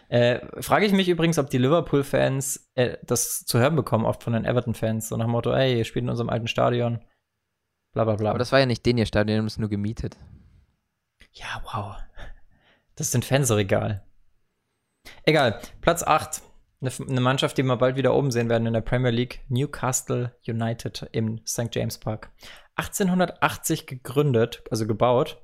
[0.09, 4.33] Äh, frage ich mich übrigens, ob die Liverpool-Fans äh, das zu hören bekommen, oft von
[4.33, 7.01] den Everton-Fans, so nach dem Motto, ey, ihr spielt in unserem alten Stadion.
[7.93, 8.31] Bla bla bla.
[8.31, 10.17] Aber das war ja nicht den ihr Stadion, haben es nur gemietet.
[11.33, 11.97] ja, wow.
[12.97, 14.05] Das ist den Fans so egal.
[15.25, 16.43] Egal, Platz 8.
[16.81, 19.41] Eine, eine Mannschaft, die wir bald wieder oben sehen werden in der Premier League.
[19.49, 21.75] Newcastle United im St.
[21.75, 22.31] James Park.
[22.77, 25.43] 1880 gegründet, also gebaut.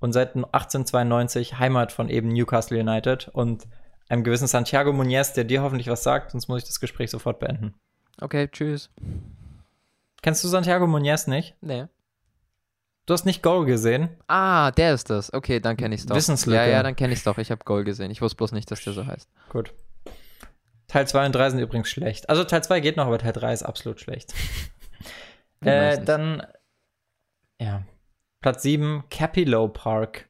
[0.00, 3.66] Und seit 1892 Heimat von eben Newcastle United und
[4.08, 7.38] einem gewissen Santiago Muñez, der dir hoffentlich was sagt, sonst muss ich das Gespräch sofort
[7.38, 7.74] beenden.
[8.20, 8.90] Okay, tschüss.
[10.22, 11.54] Kennst du Santiago Muñez nicht?
[11.60, 11.86] Nee.
[13.06, 14.10] Du hast nicht Goal gesehen?
[14.28, 15.32] Ah, der ist das.
[15.32, 16.16] Okay, dann kenne ich es doch.
[16.16, 16.56] Wissenslücke.
[16.56, 17.38] Ja, ja, dann kenne ich es doch.
[17.38, 18.10] Ich habe Goal gesehen.
[18.10, 19.28] Ich wusste bloß nicht, dass der so heißt.
[19.48, 19.72] Gut.
[20.86, 22.28] Teil 2 und 3 sind übrigens schlecht.
[22.28, 24.34] Also Teil 2 geht noch, aber Teil 3 ist absolut schlecht.
[25.62, 26.42] Äh, dann,
[27.60, 27.82] ja.
[28.40, 30.28] Platz 7, Capillo Park.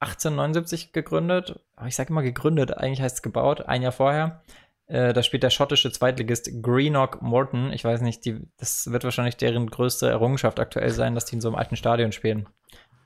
[0.00, 1.58] 1879 gegründet.
[1.74, 4.42] Aber ich sage immer gegründet, eigentlich heißt es gebaut, ein Jahr vorher.
[4.88, 7.72] Äh, da spielt der schottische Zweitligist Greenock Morton.
[7.72, 11.40] Ich weiß nicht, die, das wird wahrscheinlich deren größte Errungenschaft aktuell sein, dass die in
[11.40, 12.48] so einem alten Stadion spielen.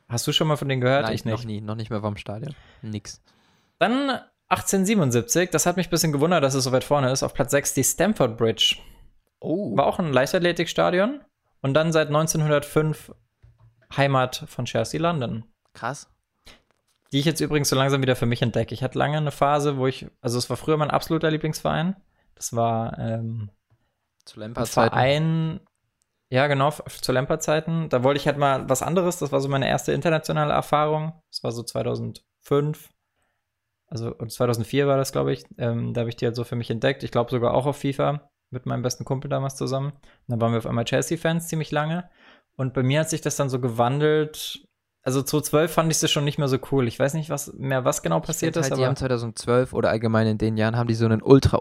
[0.09, 1.05] Hast du schon mal von denen gehört?
[1.05, 1.33] Nein, ich nicht.
[1.33, 1.61] noch nie.
[1.61, 2.55] Noch nicht mehr vom Stadion.
[2.83, 3.23] Nix.
[3.79, 7.23] Dann 1877, das hat mich ein bisschen gewundert, dass es so weit vorne ist.
[7.23, 8.77] Auf Platz 6 die Stamford Bridge.
[9.39, 9.77] Oh.
[9.77, 11.21] War auch ein Leichtathletikstadion.
[11.63, 13.13] Und dann seit 1905
[13.97, 15.45] Heimat von Chelsea London.
[15.75, 16.11] Krass.
[17.13, 18.73] Die ich jetzt übrigens so langsam wieder für mich entdecke.
[18.73, 21.97] Ich hatte lange eine Phase, wo ich, also es war früher mein absoluter Lieblingsverein.
[22.35, 23.51] Das war ähm,
[24.25, 24.91] Zu Lampard-Zeiten.
[24.91, 25.61] Verein,
[26.31, 27.89] ja genau, zu Lampard-Zeiten.
[27.89, 29.19] Da wollte ich halt mal was anderes.
[29.19, 31.13] Das war so meine erste internationale Erfahrung.
[31.31, 32.89] Das war so 2005.
[33.89, 35.45] Also und 2004 war das, glaube ich.
[35.59, 37.03] Ähm, da habe ich die halt so für mich entdeckt.
[37.03, 39.91] Ich glaube sogar auch auf FIFA mit meinem besten Kumpel damals zusammen.
[39.91, 42.09] Und dann waren wir auf einmal Chelsea-Fans ziemlich lange.
[42.61, 44.69] Und bei mir hat sich das dann so gewandelt.
[45.03, 46.87] Also 2012 fand ich sie schon nicht mehr so cool.
[46.89, 49.89] Ich weiß nicht was mehr, was genau passiert ist, halt, die aber haben 2012 oder
[49.89, 51.57] allgemein in den Jahren haben die so einen ultra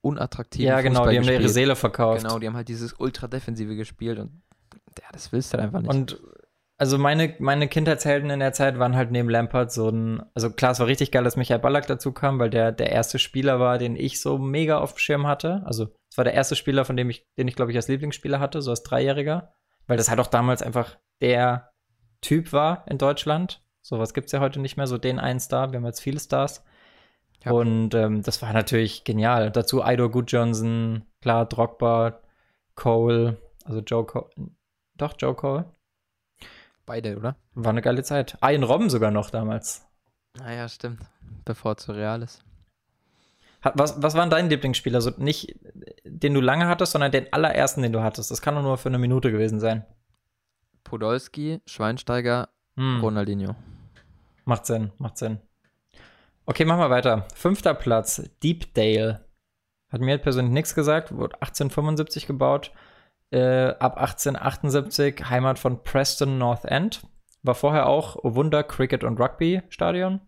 [0.00, 1.52] unattraktiven ja genau, Fußball die haben ihre gespielt.
[1.52, 2.22] Seele verkauft.
[2.22, 4.40] Genau, die haben halt dieses ultra defensive gespielt und
[4.98, 5.90] ja, das willst du halt einfach nicht.
[5.90, 6.18] Und
[6.78, 10.72] also meine, meine Kindheitshelden in der Zeit waren halt neben Lampard so ein, also klar,
[10.72, 13.76] es war richtig geil, dass Michael Ballack dazu kam, weil der der erste Spieler war,
[13.76, 15.60] den ich so mega auf dem Schirm hatte.
[15.66, 18.40] Also es war der erste Spieler, von dem ich, den ich glaube ich als Lieblingsspieler
[18.40, 19.52] hatte, so als Dreijähriger,
[19.92, 21.70] weil das halt auch damals einfach der
[22.22, 23.62] Typ war in Deutschland.
[23.82, 25.70] Sowas gibt's ja heute nicht mehr, so den einen Star.
[25.70, 26.64] Wir haben jetzt viele Stars.
[27.44, 27.52] Ja.
[27.52, 29.50] Und ähm, das war natürlich genial.
[29.50, 32.22] Dazu Ido Good Johnson, klar, Drogba,
[32.74, 34.30] Cole, also Joe Cole.
[34.96, 35.66] Doch, Joe Cole.
[36.86, 37.36] Beide, oder?
[37.52, 38.38] War eine geile Zeit.
[38.42, 39.86] Ian Robben sogar noch damals.
[40.38, 41.02] Naja, stimmt.
[41.44, 42.42] Bevor es so real ist.
[43.74, 45.00] Was, was war dein Lieblingsspieler?
[45.00, 45.56] So nicht
[46.04, 48.30] den du lange hattest, sondern den allerersten, den du hattest.
[48.30, 49.84] Das kann doch nur für eine Minute gewesen sein.
[50.84, 53.54] Podolski, Schweinsteiger, Hm, Ronaldinho.
[54.44, 55.38] Macht Sinn, macht Sinn.
[56.46, 57.26] Okay, machen wir weiter.
[57.34, 59.24] Fünfter Platz, Deepdale.
[59.90, 62.72] Hat mir persönlich nichts gesagt, wurde 1875 gebaut.
[63.30, 67.06] Äh, ab 1878 Heimat von Preston North End.
[67.42, 70.20] War vorher auch, Wunder, Cricket- und Rugby-Stadion.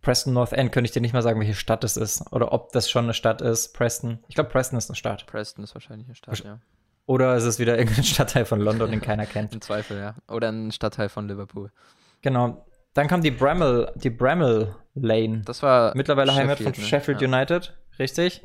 [0.00, 2.32] Preston North End könnte ich dir nicht mal sagen, welche Stadt es ist.
[2.32, 3.74] Oder ob das schon eine Stadt ist.
[3.74, 4.18] Preston.
[4.28, 5.26] Ich glaube, Preston ist eine Stadt.
[5.26, 6.58] Preston ist wahrscheinlich eine Stadt, ja.
[7.06, 9.52] Oder ist es wieder irgendein Stadtteil von London, den keiner kennt.
[9.54, 10.14] Im Zweifel, ja.
[10.28, 11.70] Oder ein Stadtteil von Liverpool.
[12.22, 12.66] Genau.
[12.94, 15.42] Dann kam die Bramall, die Bramall Lane.
[15.44, 16.84] Das war Mittlerweile Heimat von Sheffield, ne?
[16.84, 17.28] Sheffield Ja.
[17.28, 18.42] United, richtig.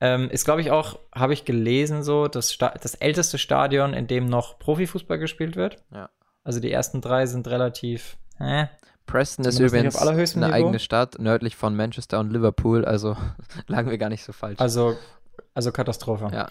[0.00, 4.06] Ähm, ist, glaube ich, auch, habe ich gelesen, so, das, Sta das älteste Stadion, in
[4.06, 5.76] dem noch Profifußball gespielt wird.
[5.92, 6.08] Ja.
[6.42, 8.16] Also die ersten drei sind relativ.
[8.38, 8.66] Äh.
[9.10, 10.52] Preston ist übrigens eine Niveau.
[10.52, 13.16] eigene Stadt, nördlich von Manchester und Liverpool, also
[13.66, 14.60] lagen wir gar nicht so falsch.
[14.60, 14.96] Also,
[15.54, 16.30] also Katastrophe.
[16.32, 16.48] Ja.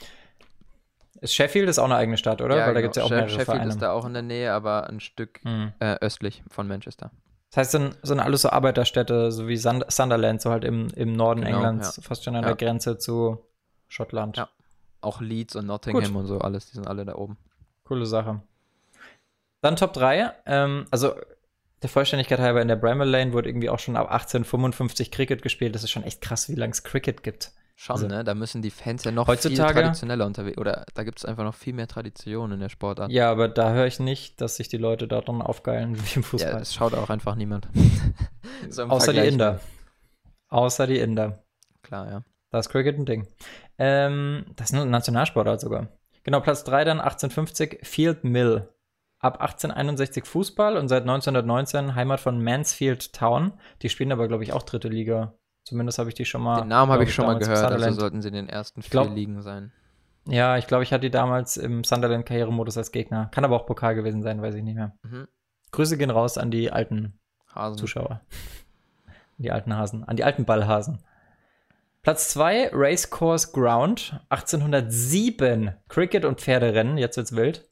[1.21, 2.55] Ist Sheffield ist auch eine eigene Stadt, oder?
[2.55, 2.81] Weil da genau.
[2.81, 3.69] gibt es ja auch mehrere Sheffield Vereine.
[3.69, 5.73] ist da auch in der Nähe, aber ein Stück Hm.
[5.79, 7.11] äh, östlich von Manchester.
[7.51, 11.13] Das heißt, sind, sind alles so Arbeiterstädte, so wie Sund Sunderland, so halt im, im
[11.13, 12.53] Norden Genau, Englands, fast schon an Ja.
[12.53, 13.39] der Grenze zu
[13.87, 14.37] Schottland.
[14.37, 14.49] Ja.
[15.01, 16.15] Auch Leeds und Nottingham Gut.
[16.15, 17.37] und so alles, die sind alle da oben.
[17.85, 18.41] Coole Sache.
[19.61, 20.31] Dann Top 3.
[20.45, 21.15] Ähm, also
[21.81, 25.75] der Vollständigkeit halber in der Bramall Lane wurde irgendwie auch schon ab 1855 Cricket gespielt.
[25.75, 27.51] Das ist schon echt krass, wie lange es Cricket gibt.
[27.75, 28.25] Schon, Also, ne?
[28.25, 30.57] Da müssen die Fans ja noch heutzutage- viel traditioneller unterwegs.
[30.57, 33.09] Oder da gibt es einfach noch viel mehr Tradition in der Sportart.
[33.09, 36.27] Ja, aber da höre ich nicht, dass sich die Leute daran aufgeilen wie im Ja,
[36.27, 36.59] Fußball.
[36.59, 37.67] das schaut auch einfach niemand.
[38.69, 39.51] So Außer die Vergleich, Inder.
[39.53, 39.59] ne?
[40.49, 41.43] Außer die Inder.
[41.81, 42.23] Klar, ja.
[42.51, 43.27] Da ist Cricket ein Ding.
[43.77, 45.87] Ähm, das ist ein Nationalsportart sogar.
[46.23, 48.67] Genau, Platz 3 dann 1850 Field Mill.
[49.19, 53.53] Ab 1861 Fußball und seit 1919 Heimat von Mansfield Town.
[53.81, 55.33] Die spielen aber, glaube ich, auch dritte Liga.
[55.63, 56.61] Zumindest habe ich die schon mal.
[56.61, 58.89] Den Namen habe glaub ich schon mal gehört, also sollten sie in den ersten vier
[58.89, 59.71] glaub- Ligen sein.
[60.25, 63.27] Ja, ich glaube, ich hatte die damals im Sunderland-Karrieremodus als Gegner.
[63.31, 64.95] Kann aber auch Pokal gewesen sein, weiß ich nicht mehr.
[65.03, 65.27] Mhm.
[65.71, 67.19] Grüße gehen raus an die alten
[67.53, 67.77] Hasen.
[67.77, 68.21] Zuschauer.
[69.37, 70.03] Die alten Hasen.
[70.03, 70.99] An die alten Ballhasen.
[72.01, 74.19] Platz 2, Racecourse Ground.
[74.29, 76.97] 1807 Cricket und Pferderennen.
[76.97, 77.69] Jetzt wird's wild.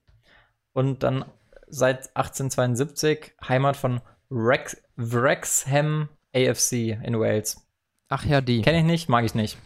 [0.74, 1.26] Und dann
[1.68, 4.02] seit 1872 Heimat von
[4.32, 7.66] Rex Wrexham AFC in Wales.
[8.10, 8.62] Ach ja, die.
[8.62, 9.58] Kenne ich nicht, mag ich nicht.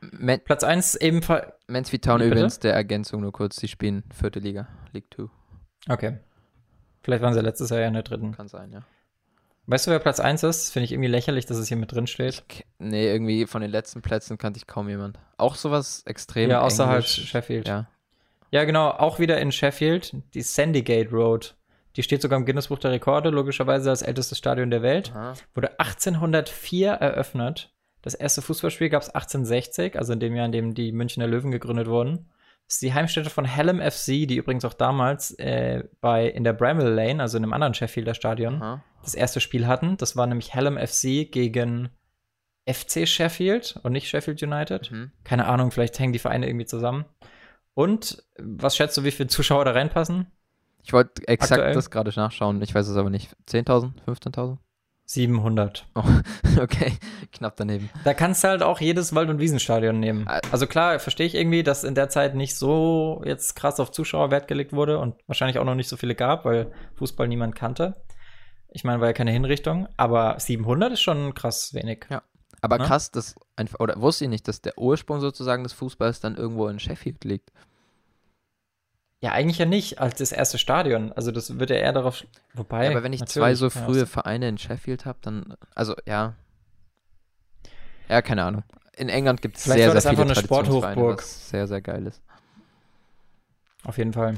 [0.00, 1.52] Man Platz 1 ebenfalls.
[1.68, 2.30] Mansfield Town bitte?
[2.30, 5.24] übrigens, der Ergänzung nur kurz, die spielen vierte Liga, League 2.
[5.88, 6.18] Okay.
[7.02, 8.32] Vielleicht waren sie letztes Jahr ja in der dritten.
[8.32, 8.80] Kann sein, ja.
[9.66, 10.70] Weißt du, wer Platz 1 ist?
[10.72, 12.48] Finde ich irgendwie lächerlich, dass es hier mit drin steht.
[12.48, 15.18] K- Nee, irgendwie von den letzten Plätzen kannte ich kaum jemand.
[15.38, 17.28] Auch sowas extrem Ja, außer halt Englisch.
[17.30, 17.66] Sheffield.
[17.68, 17.88] Ja.
[18.50, 21.56] Ja, genau, auch wieder in Sheffield, die Sandygate Road.
[21.96, 25.12] Die steht sogar im Guinness Buch der Rekorde, logischerweise als ältestes Stadion der Welt.
[25.14, 25.34] Aha.
[25.54, 27.72] Wurde 1804 eröffnet.
[28.02, 31.50] Das erste Fußballspiel gab es 1860, also in dem Jahr, in dem die Münchner Löwen
[31.50, 32.28] gegründet wurden.
[32.66, 36.52] Das ist die Heimstätte von Hallam FC, die übrigens auch damals äh, bei, in der
[36.52, 38.84] Bramall Lane, also in einem anderen Sheffielder Stadion, Aha.
[39.02, 39.96] das erste Spiel hatten.
[39.96, 41.90] Das war nämlich Hallam FC gegen
[42.68, 44.90] FC Sheffield und nicht Sheffield United.
[44.90, 45.12] Mhm.
[45.24, 47.04] Keine Ahnung, vielleicht hängen die Vereine irgendwie zusammen.
[47.76, 50.26] Und was schätzt du, wie viele Zuschauer da reinpassen?
[50.82, 51.74] Ich wollte exakt Aktuell?
[51.74, 53.36] das gerade nachschauen, ich weiß es aber nicht.
[53.50, 53.92] 10.000?
[54.08, 54.56] 15.000?
[55.04, 55.86] 700.
[55.94, 56.02] Oh,
[56.60, 56.94] okay,
[57.32, 57.90] knapp daneben.
[58.04, 60.24] Da kannst du halt auch jedes Wald- und Wiesenstadion nehmen.
[60.26, 60.40] Ah.
[60.50, 64.30] Also klar, verstehe ich irgendwie, dass in der Zeit nicht so jetzt krass auf Zuschauer
[64.30, 67.94] Wert gelegt wurde und wahrscheinlich auch noch nicht so viele gab, weil Fußball niemand kannte.
[68.70, 72.06] Ich meine, war ja keine Hinrichtung, aber 700 ist schon krass wenig.
[72.10, 72.22] Ja.
[72.62, 72.84] Aber Ne?
[72.86, 76.68] krass, das einfach, oder wusste ich nicht, dass der Ursprung sozusagen des Fußballs dann irgendwo
[76.68, 77.52] in Sheffield liegt.
[79.26, 81.10] Ja, eigentlich ja nicht als das erste Stadion.
[81.12, 82.24] Also das wird ja eher darauf.
[82.54, 82.84] Wobei.
[82.84, 86.34] Ja, aber wenn ich zwei so ja, frühe Vereine in Sheffield habe, dann, also ja.
[88.08, 88.62] Ja, keine Ahnung.
[88.96, 91.18] In England gibt es sehr, war sehr das einfach viele eine Sporthochburg.
[91.18, 92.22] was sehr, sehr geil ist.
[93.82, 94.34] Auf jeden Fall.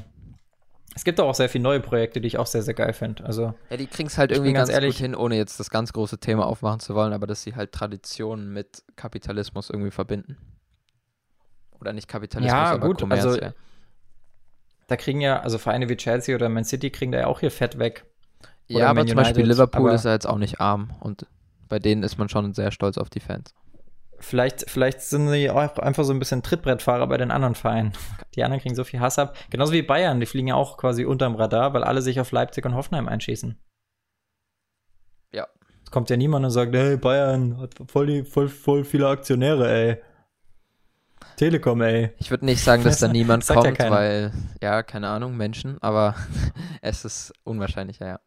[0.94, 3.24] Es gibt auch sehr viele neue Projekte, die ich auch sehr, sehr geil finde.
[3.27, 5.68] Also, Ja, die kriegen es halt irgendwie ganz ganz, ehrlich- gut hin, ohne jetzt das
[5.68, 10.38] ganz große Thema aufmachen zu wollen, aber dass sie halt Traditionen mit Kapitalismus irgendwie verbinden.
[11.79, 13.53] Oder nicht Kapitalismus, Ja, aber gut, Kommerz, also- ja.
[14.88, 17.51] Da kriegen ja, also Vereine wie Chelsea oder Man City kriegen da ja auch hier
[17.51, 18.05] Fett weg.
[18.68, 21.27] oder Ja, aber zum Beispiel Liverpool ist ja jetzt auch nicht arm und
[21.68, 23.55] bei denen ist man schon sehr stolz auf die Fans.
[24.20, 27.92] Vielleicht, vielleicht sind sie auch einfach so ein bisschen Trittbrettfahrer bei den anderen Vereinen.
[28.35, 29.37] Die anderen kriegen so viel Hass ab.
[29.51, 32.64] Genauso wie Bayern, die fliegen ja auch quasi unterm Radar, weil alle sich auf Leipzig
[32.66, 33.59] und Hoffenheim einschießen.
[35.33, 35.46] Ja.
[35.85, 40.03] Es kommt ja niemand und sagt, hey, Bayern hat voll, voll, voll viele Aktionäre, ey.
[41.38, 42.11] Telekom, ey.
[42.18, 43.90] Ich würde nicht sagen, dass da niemand ja kommt, keiner.
[43.90, 46.14] weil, ja, keine Ahnung, Menschen, aber
[46.83, 48.20] es ist unwahrscheinlicher, ja.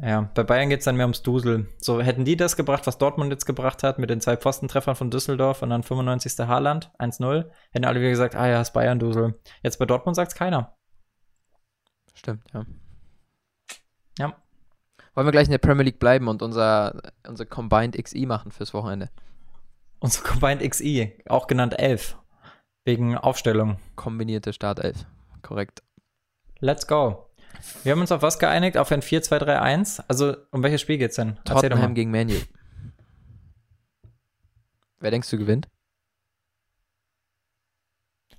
[0.00, 1.66] Ja, bei Bayern geht es dann mehr ums Dusel.
[1.78, 5.10] So, hätten die das gebracht, was Dortmund jetzt gebracht hat, mit den zwei Pfostentreffern von
[5.10, 6.46] Düsseldorf und dann 95.
[6.46, 9.34] Haaland, 1-0, hätten alle wieder gesagt, ah ja, ist Bayern-Dusel.
[9.62, 10.76] Jetzt bei Dortmund sagt es keiner.
[12.14, 12.64] Stimmt, ja.
[14.18, 14.36] Ja.
[15.14, 18.72] Wollen wir gleich in der Premier League bleiben und unser, unser Combined XI machen fürs
[18.72, 19.10] Wochenende?
[19.98, 22.16] Unser Combined XI, auch genannt 11,
[22.84, 23.78] wegen Aufstellung.
[23.96, 25.06] Kombinierte Startelf.
[25.42, 25.82] Korrekt.
[26.60, 27.26] Let's go.
[27.82, 28.76] Wir haben uns auf was geeinigt?
[28.76, 30.04] Auf ein 4-2-3-1?
[30.08, 31.38] Also, um welches Spiel geht's denn?
[31.44, 32.34] Erzähl Tottenham gegen Manu.
[34.98, 35.68] Wer denkst du gewinnt?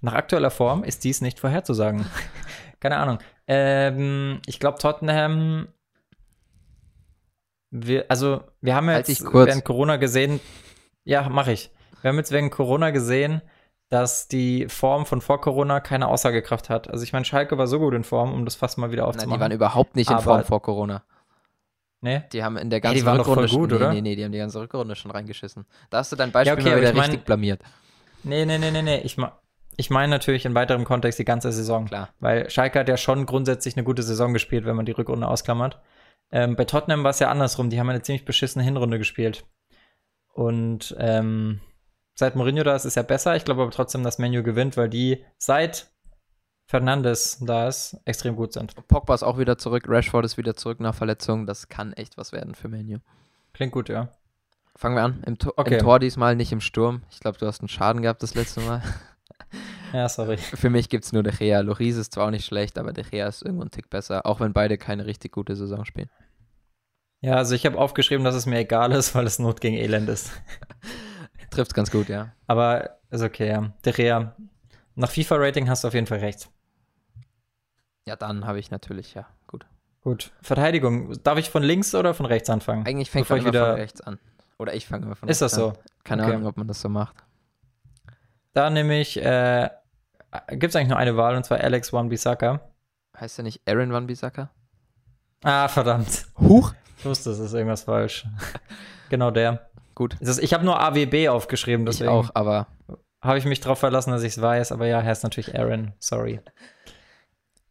[0.01, 2.05] Nach aktueller Form ist dies nicht vorherzusagen.
[2.79, 3.19] Keine Ahnung.
[3.47, 5.67] Ähm, ich glaube, Tottenham.
[7.69, 9.47] Wir, also, wir haben Halt jetzt kurz.
[9.47, 10.39] während Corona gesehen.
[11.03, 11.71] Ja, mache ich.
[12.01, 13.41] Wir haben jetzt während Corona gesehen,
[13.91, 16.89] dass die Form von vor Corona keine Aussagekraft hat.
[16.89, 19.09] Also, ich meine, Schalke war so gut in Form, um das fast mal wieder Nein,
[19.09, 19.37] aufzumachen.
[19.37, 21.03] die waren überhaupt nicht in Aber- Form vor Corona.
[22.01, 22.23] nee?
[22.33, 23.89] Die haben in der ganzen voll Rückrunde gut, schon, oder?
[23.93, 25.65] Nee, nee, nee, die haben die ganze Rückrunde schon reingeschissen.
[25.91, 27.61] Da hast du dein Beispiel okay, mal wieder ich mein- richtig blamiert.
[28.23, 28.99] Nee, nee, nee, nee, nee.
[29.01, 29.37] Ich, ma-
[29.77, 31.85] ich meine natürlich in weiterem Kontext die ganze Saison.
[31.85, 32.09] Klar.
[32.19, 35.79] Weil Schalke hat ja schon grundsätzlich eine gute Saison gespielt, wenn man die Rückrunde ausklammert.
[36.31, 37.69] Ähm, bei Tottenham war es ja andersrum.
[37.69, 39.43] Die haben eine ziemlich beschissene Hinrunde gespielt.
[40.33, 41.59] Und ähm,
[42.21, 43.35] seit Mourinho da ist es ja besser.
[43.35, 45.91] Ich glaube aber trotzdem, dass Menu gewinnt, weil die seit
[46.67, 48.75] Fernandes da ist, extrem gut sind.
[48.87, 51.45] Pogba ist auch wieder zurück, Rashford ist wieder zurück nach Verletzung.
[51.45, 52.99] Das kann echt was werden für Menu.
[53.53, 54.07] Klingt gut, ja.
[54.77, 55.21] Fangen wir an.
[55.25, 55.73] Im, Tor- Okay.
[55.73, 57.01] Im Tor diesmal, nicht im Sturm.
[57.11, 58.81] Ich glaube, du hast einen Schaden gehabt das letzte Mal.
[59.93, 60.37] Ja, sorry.
[60.61, 61.59] Für mich gibt es nur De Gea.
[61.59, 64.39] Loris ist zwar auch nicht schlecht, aber De Gea ist irgendwo ein Tick besser, auch
[64.39, 66.09] wenn beide keine richtig gute Saison spielen.
[67.19, 70.07] Ja, also ich habe aufgeschrieben, dass es mir egal ist, weil es Not gegen Elend
[70.07, 70.31] ist.
[71.51, 72.31] Trifft ganz gut, ja.
[72.47, 73.71] Aber ist okay, ja.
[73.85, 74.35] De Gea.
[74.95, 76.49] Nach FIFA-Rating hast du auf jeden Fall recht.
[78.07, 79.65] Ja, dann habe ich natürlich, ja, gut.
[80.01, 80.31] Gut.
[80.41, 81.13] Verteidigung.
[81.23, 82.85] Darf ich von links oder von rechts anfangen?
[82.87, 84.17] Eigentlich fängt man ich immer wieder- von rechts an.
[84.57, 85.73] Oder ich fange immer von Ist rechts das an.
[85.75, 85.79] so?
[86.03, 86.33] Keine Okay.
[86.33, 87.15] Ahnung, ob man das so macht.
[88.53, 89.69] Da nehme ich, äh,
[90.49, 92.59] gibt es eigentlich nur eine Wahl und zwar Alex Wan-Bissaka.
[93.19, 94.49] Heißt der nicht Aaron Van Bissaka?
[95.43, 96.25] Ah, verdammt.
[96.39, 96.73] Huch!
[96.97, 98.25] Ich wusste, es ist irgendwas falsch.
[99.09, 99.69] genau der.
[100.01, 100.15] Gut.
[100.19, 102.65] Ist, ich habe nur AWB aufgeschrieben, Ich deswegen auch, aber
[103.21, 104.71] habe ich mich drauf verlassen, dass ich es weiß.
[104.71, 105.93] Aber ja, er ist natürlich Aaron.
[105.99, 106.39] Sorry.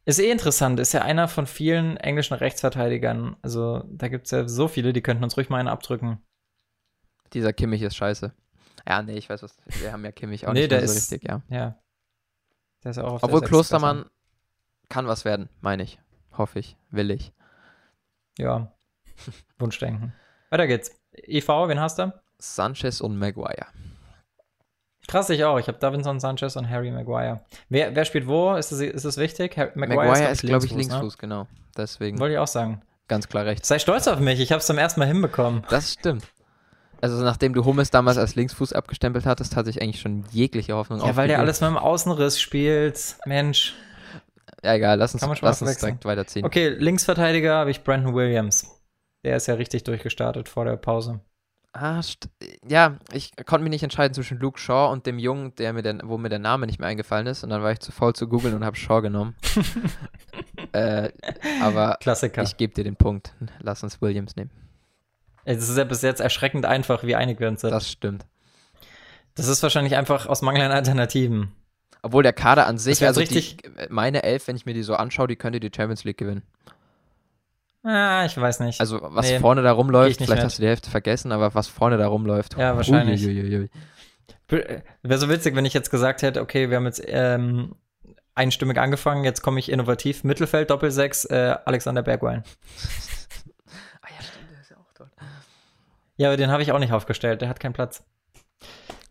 [0.05, 0.79] Ist eh interessant.
[0.79, 3.37] Ist ja einer von vielen englischen Rechtsverteidigern.
[3.43, 6.23] Also da gibt es ja so viele, die könnten uns ruhig mal einen abdrücken.
[7.33, 8.33] dieser Kimmich ist scheiße.
[8.89, 9.57] Ja, nee, ich weiß was.
[9.81, 11.43] Wir haben ja Kimmich auch Nee, nicht der mehr so ist- richtig, ja.
[11.49, 11.81] Ja.
[12.85, 14.05] Der ist auch auf Obwohl Klostermann
[14.89, 15.99] kann was werden, meine ich.
[16.39, 17.33] Hoffe ich, will ich.
[18.39, 18.73] Ja.
[19.59, 20.13] Wunschdenken.
[20.51, 21.00] Weiter geht's.
[21.15, 22.13] EV, wen hast du?
[22.39, 23.67] Sanchez und Maguire.
[25.09, 25.59] Krass, ich auch.
[25.59, 27.41] Ich habe Davinson Sanchez und Harry Maguire.
[27.69, 28.55] Wer, wer spielt wo?
[28.55, 29.57] Ist das, ist das wichtig?
[29.59, 30.79] Har- Maguire, ist, glaube ich, ne?
[30.79, 31.49] Linksfuß, genau.
[31.77, 32.83] Deswegen Wollte ich auch sagen.
[33.09, 33.67] ganz klar rechts.
[33.67, 34.39] Sei stolz auf mich.
[34.41, 35.65] Ich habe es zum ersten Mal hinbekommen.
[35.69, 36.25] Das stimmt.
[37.01, 41.01] Also nachdem du Hummels damals als Linksfuß abgestempelt hattest, hatte ich eigentlich schon jegliche Hoffnung
[41.05, 43.17] Ja, weil der alles mit dem Außenriss spielt.
[43.25, 43.75] Mensch.
[44.63, 46.45] Ja, egal, lass uns, lass uns direkt weiterziehen.
[46.45, 48.69] Okay, Linksverteidiger habe ich Brandon Williams.
[49.25, 51.21] Der ist ja richtig durchgestartet vor der Pause.
[51.73, 52.01] Ah,
[52.69, 56.01] ja, ich konnte mich nicht entscheiden zwischen Luke Shaw und dem Jungen, der mir der,
[56.03, 57.45] wo mir der Name nicht mehr eingefallen ist.
[57.45, 59.37] Und dann war ich zu faul zu googeln und habe Shaw genommen.
[60.73, 61.11] äh,
[61.63, 62.43] aber Klassiker.
[62.43, 63.35] ich gebe dir den Punkt.
[63.61, 64.51] Lass uns Williams nehmen.
[65.45, 67.71] Es ist ja bis jetzt erschreckend einfach, wie einig wir uns sind.
[67.71, 68.27] Das, Das stimmt.
[69.37, 71.53] ist wahrscheinlich einfach aus Mangel an Alternativen.
[72.03, 73.57] Obwohl der Kader an sich, also die,
[73.91, 76.43] meine Elf, wenn ich mir die so anschaue, die könnte die Champions League gewinnen.
[77.83, 78.81] Ah, ich weiß nicht.
[78.81, 80.45] Also, was Nee, vorne da rumläuft, vielleicht mit.
[80.45, 82.57] hast du die Hälfte vergessen, aber was vorne da rumläuft.
[82.59, 83.25] Ja, wahrscheinlich.
[83.25, 83.71] Uiuiuiui.
[84.49, 87.77] Wäre so witzig, wenn ich jetzt gesagt hätte, okay, wir haben jetzt ähm,
[88.35, 90.25] einstimmig angefangen, jetzt komme ich innovativ.
[90.25, 92.45] Mittelfeld, Doppelsechs, äh, Alexander Bergwein.
[94.03, 95.11] Ah ja, stimmt, der ist ja auch dort.
[96.17, 98.03] Ja, aber den habe ich auch nicht aufgestellt, der hat keinen Platz.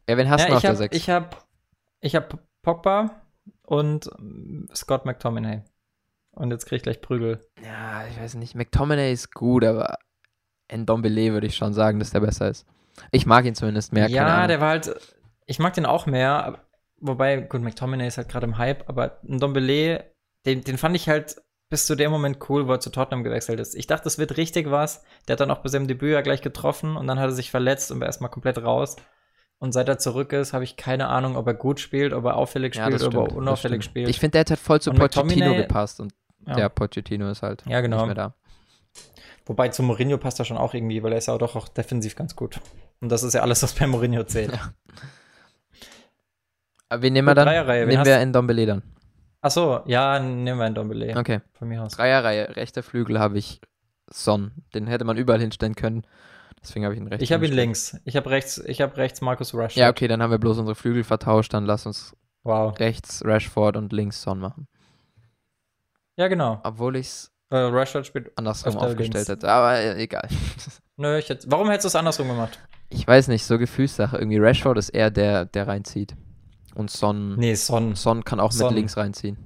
[0.09, 0.95] Ja, wen hast ja, du auf ich der habe 6?
[0.95, 1.47] ich hab,
[2.01, 3.21] ich hab Pogba
[3.63, 5.61] und ähm, Scott McTominay.
[6.39, 7.39] Und jetzt kriege ich gleich Prügel.
[7.63, 8.55] Ja, ich weiß nicht.
[8.55, 9.97] McTominay ist gut, aber
[10.71, 12.65] Ndombele würde ich schon sagen, dass der besser ist.
[13.11, 14.07] Ich mag ihn zumindest mehr.
[14.09, 14.93] ja, der war halt,
[15.45, 16.59] ich mag den auch mehr,
[16.99, 20.11] wobei, gut, McTominay ist halt gerade im Hype, aber ein Dombele,
[20.45, 23.59] den, den fand ich halt bis zu dem Moment cool, wo er zu Tottenham gewechselt
[23.59, 23.75] ist.
[23.75, 25.03] Ich dachte, das wird richtig was.
[25.27, 27.51] Der hat dann auch bei seinem Debüt ja gleich getroffen und dann hat er sich
[27.51, 28.95] verletzt und war erstmal komplett raus.
[29.59, 32.35] Und seit er zurück ist, habe ich keine Ahnung, ob er gut spielt, ob er
[32.37, 33.91] auffällig Ja, spielt, das ob er stimmt, unauffällig stimmt.
[33.91, 34.09] spielt.
[34.09, 36.13] Ich finde, der hat halt voll zu Und Pochettino McTominay- gepasst und
[36.47, 36.55] Ja.
[36.55, 37.97] der Pochettino ist halt Ja, genau.
[37.97, 38.33] nicht mehr da.
[39.45, 41.67] Wobei zu Mourinho passt er schon auch irgendwie, weil er ist ja auch doch auch
[41.67, 42.59] defensiv ganz gut.
[43.01, 44.51] Und das ist ja alles, was bei Mourinho zählt.
[44.53, 44.73] Ja.
[46.89, 47.45] Aber wen nehmen wir dann?
[47.47, 48.25] Dreierreihe, Nehmen wir du?
[48.25, 48.83] Ndombele dann.
[49.41, 51.15] Ach so, ja, nehmen wir einen Dombele.
[51.17, 51.41] Okay.
[51.53, 51.93] Von mir aus.
[51.93, 53.61] Dreierreihe, rechter Flügel habe ich
[54.11, 54.51] Son.
[54.73, 56.05] Den hätte man überall hinstellen können.
[56.61, 57.23] Deswegen habe ich ihn rechts.
[57.23, 57.97] Ich habe ihn links.
[58.05, 59.77] Ich habe rechts, ich habe rechts Marcus Rashford.
[59.77, 61.53] Ja, okay, dann haben wir bloß unsere Flügel vertauscht.
[61.53, 62.77] Dann lass uns Wow.
[62.79, 64.67] rechts Rashford und links Son machen.
[66.19, 66.59] Ja, genau.
[66.63, 68.37] Obwohl ich es Äh, Rashford spielt.
[68.37, 69.29] andersrum aufgestellt links.
[69.29, 69.49] hätte.
[69.49, 70.27] Aber äh, egal.
[70.97, 72.59] Nö, ich hätte, warum hättest du es andersrum gemacht?
[72.89, 74.17] Ich weiß nicht, so Gefühlssache.
[74.17, 76.15] Irgendwie Rashford ist eher der, der reinzieht.
[76.75, 77.95] Und Son, Nee, Son.
[77.95, 78.67] Son kann auch Son.
[78.67, 79.37] mit links reinziehen.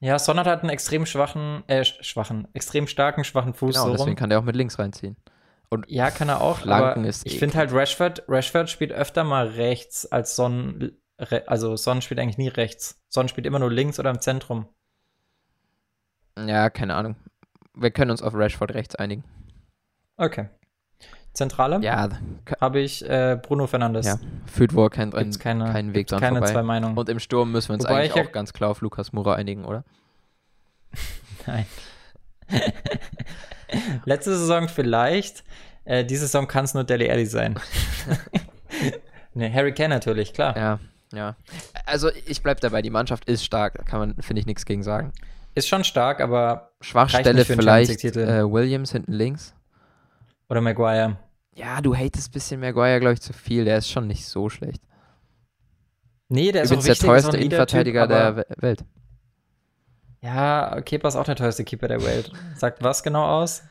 [0.00, 3.86] Ja, Son hat halt einen extrem schwachen, äh, sch- schwachen, extrem starken, schwachen Fuß Genau,
[3.86, 4.16] so deswegen rum.
[4.16, 5.16] kann der auch mit links reinziehen.
[5.88, 9.24] Ja, kann er auch, Flanken aber ist ich eh finde halt Rashford, Rashford spielt öfter
[9.24, 10.92] mal rechts als Son,
[11.46, 13.02] also Son spielt eigentlich nie rechts.
[13.08, 14.68] Son spielt immer nur links oder im Zentrum.
[16.38, 17.16] Ja, keine Ahnung.
[17.74, 19.24] Wir können uns auf Rashford rechts einigen.
[20.16, 20.48] Okay.
[21.32, 22.08] Zentrale Ja,
[22.60, 24.06] habe ich äh, Bruno Fernandes.
[24.06, 26.52] Ja, führt wohl kein, keinen Weg dran keine vorbei.
[26.52, 26.96] zwei Meinungen.
[26.96, 29.64] Und im Sturm müssen wir uns Wobei eigentlich auch ganz klar auf Lukas Mura einigen,
[29.64, 29.82] oder?
[31.46, 31.66] Nein.
[34.04, 35.42] Letzte Saison vielleicht.
[35.84, 37.58] Äh, diese Saison kann es nur Deli Alli sein.
[39.34, 40.56] ne, Harry Kane natürlich, klar.
[40.56, 40.78] Ja,
[41.12, 41.36] ja.
[41.84, 44.84] Also ich bleib dabei, die Mannschaft ist stark, da kann man, finde ich, nichts gegen
[44.84, 45.12] sagen.
[45.54, 46.72] Ist schon stark, aber.
[46.80, 49.54] Schwachstelle vielleicht äh, Williams hinten links.
[50.48, 51.16] Oder Maguire.
[51.54, 53.64] Ja, du hatest ein bisschen Maguire, glaube ich, zu viel.
[53.64, 54.82] Der ist schon nicht so schlecht.
[56.28, 58.84] Nee, der ist auch Übrigens der wichtig, ist auch teuerste Innenverteidiger der Welt.
[60.20, 62.32] Ja, Kepa ist auch der teuerste Keeper der Welt.
[62.56, 63.62] Sagt was genau aus?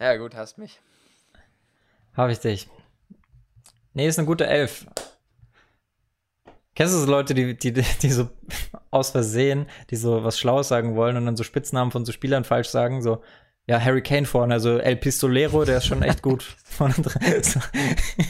[0.00, 0.80] Ja, gut, hast mich.
[2.14, 2.68] Habe ich dich.
[3.94, 4.86] Nee, ist eine gute Elf.
[6.80, 8.30] Kennst du so Leute, die, die, die so
[8.90, 12.42] aus Versehen, die so was Schlaues sagen wollen und dann so Spitznamen von so Spielern
[12.42, 13.02] falsch sagen?
[13.02, 13.22] So,
[13.66, 16.42] ja, Harry Kane vorne, also El Pistolero, der ist schon echt gut.
[16.64, 17.42] Vorne dran.
[17.42, 17.60] So,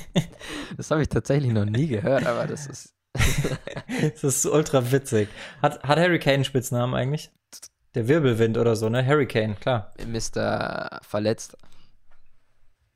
[0.76, 2.92] Das habe ich tatsächlich noch nie gehört, aber das ist.
[3.12, 5.28] das ist ultra witzig.
[5.62, 7.30] Hat, hat Harry Kane einen Spitznamen eigentlich?
[7.94, 9.06] Der Wirbelwind oder so, ne?
[9.06, 9.92] Harry Kane, klar.
[10.04, 10.98] Mr.
[11.02, 11.56] Verletzt.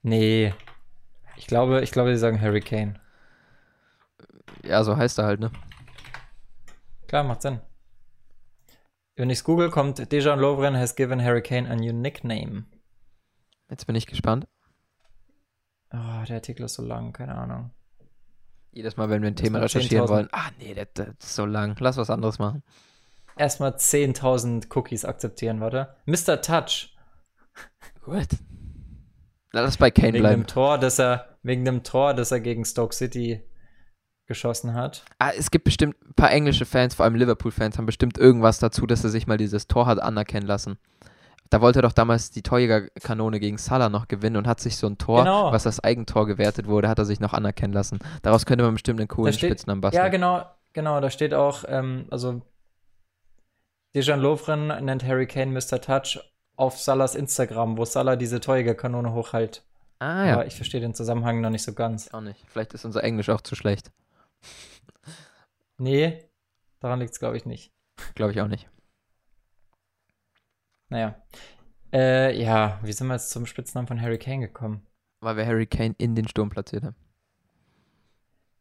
[0.03, 0.53] Nee.
[1.37, 2.97] Ich glaube, ich glaube, die sagen Harry Kane.
[4.63, 5.51] Ja, so heißt er halt, ne?
[7.07, 7.61] Klar, macht Sinn.
[9.17, 12.65] Wenn ich's google, kommt Dejan Lovren has given Harry Kane a new nickname.
[13.71, 14.47] Jetzt bin ich gespannt.
[15.93, 17.71] Oh, der Artikel ist so lang, keine Ahnung.
[18.73, 20.11] Jedes Mal, wenn wir ein Thema recherchieren 10.000.
[20.11, 20.29] wollen.
[20.33, 21.77] Ah, nee, das, das ist so lang.
[21.79, 22.65] Lass was anderes machen.
[23.37, 25.95] Erstmal 10.000 Cookies akzeptieren, warte.
[26.07, 26.41] Mr.
[26.41, 26.97] Touch.
[28.03, 28.29] Gut.
[29.53, 30.43] Lass es bei Kane Wegen bleiben.
[30.43, 33.45] dem Tor, das er, wegen dem Tor, das er gegen Stoke City
[34.27, 35.05] geschossen hat.
[35.19, 38.87] Ah, es gibt bestimmt ein paar englische Fans, vor allem Liverpool-Fans, haben bestimmt irgendwas dazu,
[38.87, 40.79] dass er sich mal dieses Tor hat anerkennen lassen.
[41.51, 44.87] Da wollte er doch damals die Torjägerkanone gegen Salah noch gewinnen und hat sich so
[44.87, 45.53] ein Tor, Genau.
[45.53, 47.99] was als Eigentor gewertet wurde, hat er sich noch anerkennen lassen.
[48.23, 50.03] Daraus könnte man bestimmt einen coolen steht- Spitznamen basteln.
[50.03, 52.41] Ja, genau, genau, da steht auch, ähm, also
[53.95, 55.81] Dejan Lovren nennt Harry Kane Mr.
[55.81, 56.19] Touch
[56.57, 59.63] auf Salahs Instagram, wo Salah diese Torjägerkanone hochhält.
[60.01, 62.13] Ah ja, Aber ich verstehe den Zusammenhang noch nicht so ganz.
[62.13, 62.41] auch nicht.
[62.49, 63.93] Vielleicht ist unser Englisch auch zu schlecht.
[65.79, 66.29] Nee,
[66.81, 67.73] daran liegt es, glaube ich, nicht.
[68.15, 68.69] Glaube ich auch nicht.
[70.89, 71.21] Naja.
[71.93, 74.87] Äh, ja, wie sind wir jetzt zum Spitznamen von Harry Kane gekommen?
[75.21, 76.97] Weil wir Harry Kane in den Sturm platziert haben.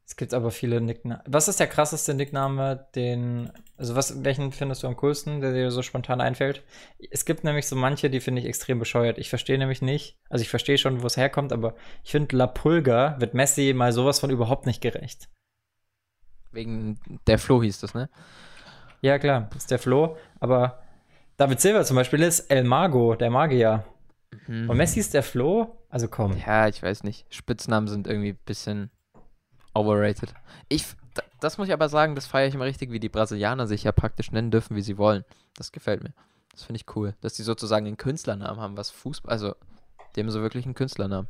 [0.05, 1.23] Es gibt aber viele Nicknamen.
[1.25, 5.71] Was ist der krasseste Nickname, den, also was, welchen findest du am coolsten, der dir
[5.71, 6.63] so spontan einfällt?
[7.09, 9.17] Es gibt nämlich so manche, die finde ich extrem bescheuert.
[9.17, 12.47] Ich verstehe nämlich nicht, also ich verstehe schon, wo es herkommt, aber ich finde, La
[12.47, 15.29] Pulga wird Messi mal sowas von überhaupt nicht gerecht.
[16.53, 18.09] Wegen der Flo hieß das, ne?
[19.01, 20.79] Ja, klar, ist der Flo, aber
[21.35, 23.83] David Silva zum Beispiel ist El Mago, der Magier.
[24.47, 24.69] Mhm.
[24.69, 25.77] Und Messi ist der Flo?
[25.89, 26.37] Also komm.
[26.37, 27.25] Ja, ich weiß nicht.
[27.33, 28.91] Spitznamen sind irgendwie ein bisschen
[29.73, 30.33] overrated.
[30.69, 30.85] Ich,
[31.39, 33.91] das muss ich aber sagen, das feiere ich immer richtig, wie die Brasilianer sich ja
[33.91, 35.25] praktisch nennen dürfen, wie sie wollen.
[35.57, 36.13] Das gefällt mir.
[36.51, 37.15] Das finde ich cool.
[37.21, 39.55] Dass die sozusagen einen Künstlernamen haben, was Fußball, also,
[40.17, 41.27] haben so wirklich einen Künstlernamen.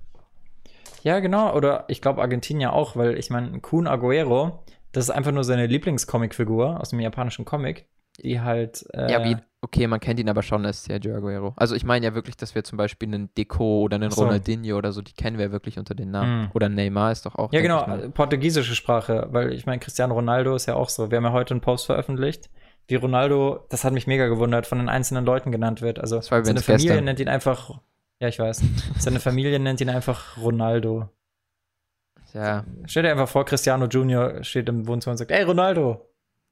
[1.04, 1.54] Ja, genau.
[1.56, 4.64] Oder ich glaube Argentinier auch, weil ich meine, Kun Aguero,
[4.94, 7.88] das ist einfach nur seine Lieblingscomicfigur aus dem japanischen Comic,
[8.24, 8.86] die halt.
[8.94, 11.54] Äh, Ja, wie, okay, man kennt ihn aber schon als Sergio Aguero.
[11.58, 14.22] Also ich meine ja wirklich, dass wir zum Beispiel einen Deco oder einen so.
[14.22, 16.44] Ronaldinho oder so, die kennen wir wirklich unter den Namen.
[16.44, 16.52] Mhm.
[16.54, 17.52] Oder Neymar ist doch auch.
[17.52, 21.10] Ja, genau, portugiesische Sprache, weil ich meine, Cristiano Ronaldo ist ja auch so.
[21.12, 22.50] Wir haben ja heute einen Post veröffentlicht,
[22.88, 26.00] wie Ronaldo, das hat mich mega gewundert, von den einzelnen Leuten genannt wird.
[26.00, 27.06] Also seine Familie gestern.
[27.06, 27.80] nennt ihn einfach,
[28.20, 28.62] ja, ich weiß,
[29.00, 31.10] seine Familie nennt ihn einfach Ronaldo.
[32.34, 36.06] Ja, Stell dir einfach vor, Cristiano Junior steht im Wohnzimmer und sagt, ey, Ronaldo.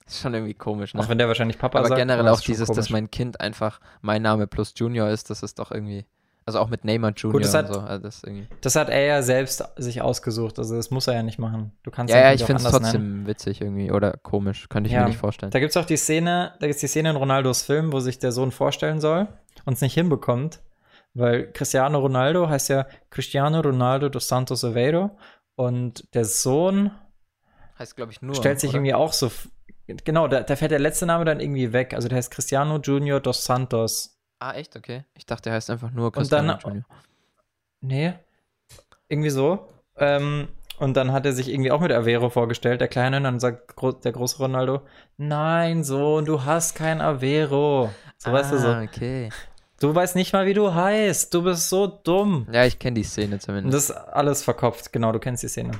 [0.05, 1.01] ist schon irgendwie komisch, ne?
[1.01, 1.99] Auch wenn der wahrscheinlich Papa aber sagt.
[1.99, 5.59] generell ist auch dieses, dass mein Kind einfach mein Name plus Junior ist, das ist
[5.59, 6.05] doch irgendwie.
[6.43, 7.79] Also auch mit Neymar Junior Gut, das hat- und so.
[7.81, 8.23] Also das.
[8.61, 11.71] Das hat er ja selbst sich ausgesucht, also das muss er ja nicht machen.
[11.83, 13.27] Du kannst Ja, ja, ich finde es trotzdem nennen.
[13.27, 14.67] witzig irgendwie oder komisch.
[14.67, 15.51] Könnte ich Ja, mir nicht vorstellen.
[15.51, 17.99] Da gibt es auch die Szene, da gibt es die Szene in Ronaldos Film, wo
[17.99, 19.27] sich der Sohn vorstellen soll
[19.65, 20.61] und es nicht hinbekommt,
[21.13, 25.11] weil Cristiano Ronaldo heißt ja Cristiano Ronaldo dos Santos Aveiro
[25.61, 26.91] und der Sohn
[27.79, 28.35] Heißt, glaube ich, nur.
[28.35, 28.77] stellt sich oder?
[28.77, 29.31] irgendwie auch so,
[29.87, 33.19] genau, da, da fällt der letzte Name dann irgendwie weg, also der heißt Cristiano Junior
[33.19, 34.17] dos Santos.
[34.39, 34.75] Ah, echt?
[34.75, 35.05] Okay.
[35.15, 36.85] Ich dachte, der heißt einfach nur Und dann- Cristiano Junior.
[37.81, 38.13] Nee,
[39.07, 39.67] irgendwie so.
[39.97, 40.47] Ähm,
[40.79, 43.73] und dann hat er sich irgendwie auch mit Avero vorgestellt, der Kleine, und dann sagt
[44.03, 44.81] der große Ronaldo,
[45.17, 47.91] nein, Sohn, du hast kein Avero.
[48.17, 48.67] So weißt du so.
[48.67, 49.29] Ah, okay.
[49.81, 51.33] Du weißt nicht mal, wie du heißt.
[51.33, 52.47] Du bist so dumm.
[52.51, 53.73] Ja, ich kenne die Szene zumindest.
[53.73, 54.93] das ist alles verkopft.
[54.93, 55.71] Genau, du kennst die Szene.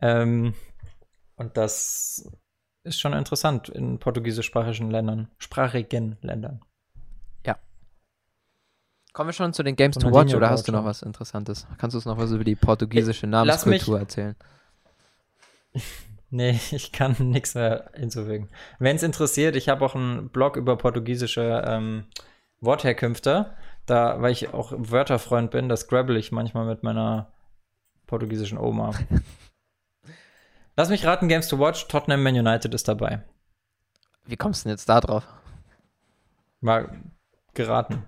[0.00, 0.54] Ähm,
[1.36, 2.28] und das
[2.84, 6.62] ist schon interessant in portugiesischsprachigen Ländern, sprachigen Ländern.
[9.12, 11.66] Kommen wir schon zu den Games to Watch oder hast du noch was Interessantes?
[11.76, 14.36] Kannst du uns noch was über die portugiesische Namenskultur erzählen?
[16.34, 18.48] Nee, ich kann nichts mehr hinzufügen.
[18.78, 22.06] Wenn es interessiert, ich habe auch einen Blog über portugiesische ähm,
[22.62, 23.54] Wortherkünfte.
[23.86, 27.32] Da, weil ich auch Wörterfreund bin, das grabble ich manchmal mit meiner
[28.06, 28.92] portugiesischen Oma.
[30.76, 33.22] Lass mich raten, Games to Watch, Tottenham Man United ist dabei.
[34.24, 35.26] Wie kommst du denn jetzt da drauf?
[36.60, 36.88] War
[37.54, 38.04] geraten.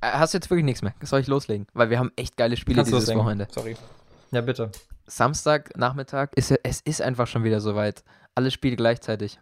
[0.00, 0.94] Äh, Hast du jetzt wirklich nichts mehr?
[1.02, 1.66] Soll ich loslegen?
[1.72, 3.14] Weil wir haben echt geile Spiele Kannst dieses.
[3.14, 3.46] Wochenende.
[3.50, 3.76] Sorry.
[4.32, 4.70] Ja, bitte.
[5.06, 8.02] Samstag Nachmittag ist ja- es ist einfach schon wieder soweit.
[8.34, 9.38] Alle Spiele gleichzeitig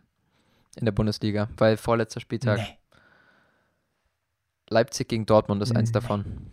[0.76, 2.78] in der Bundesliga, weil vorletzter Spieltag Nee.
[4.72, 5.94] Leipzig gegen Dortmund ist eins Nee.
[5.94, 6.50] davon.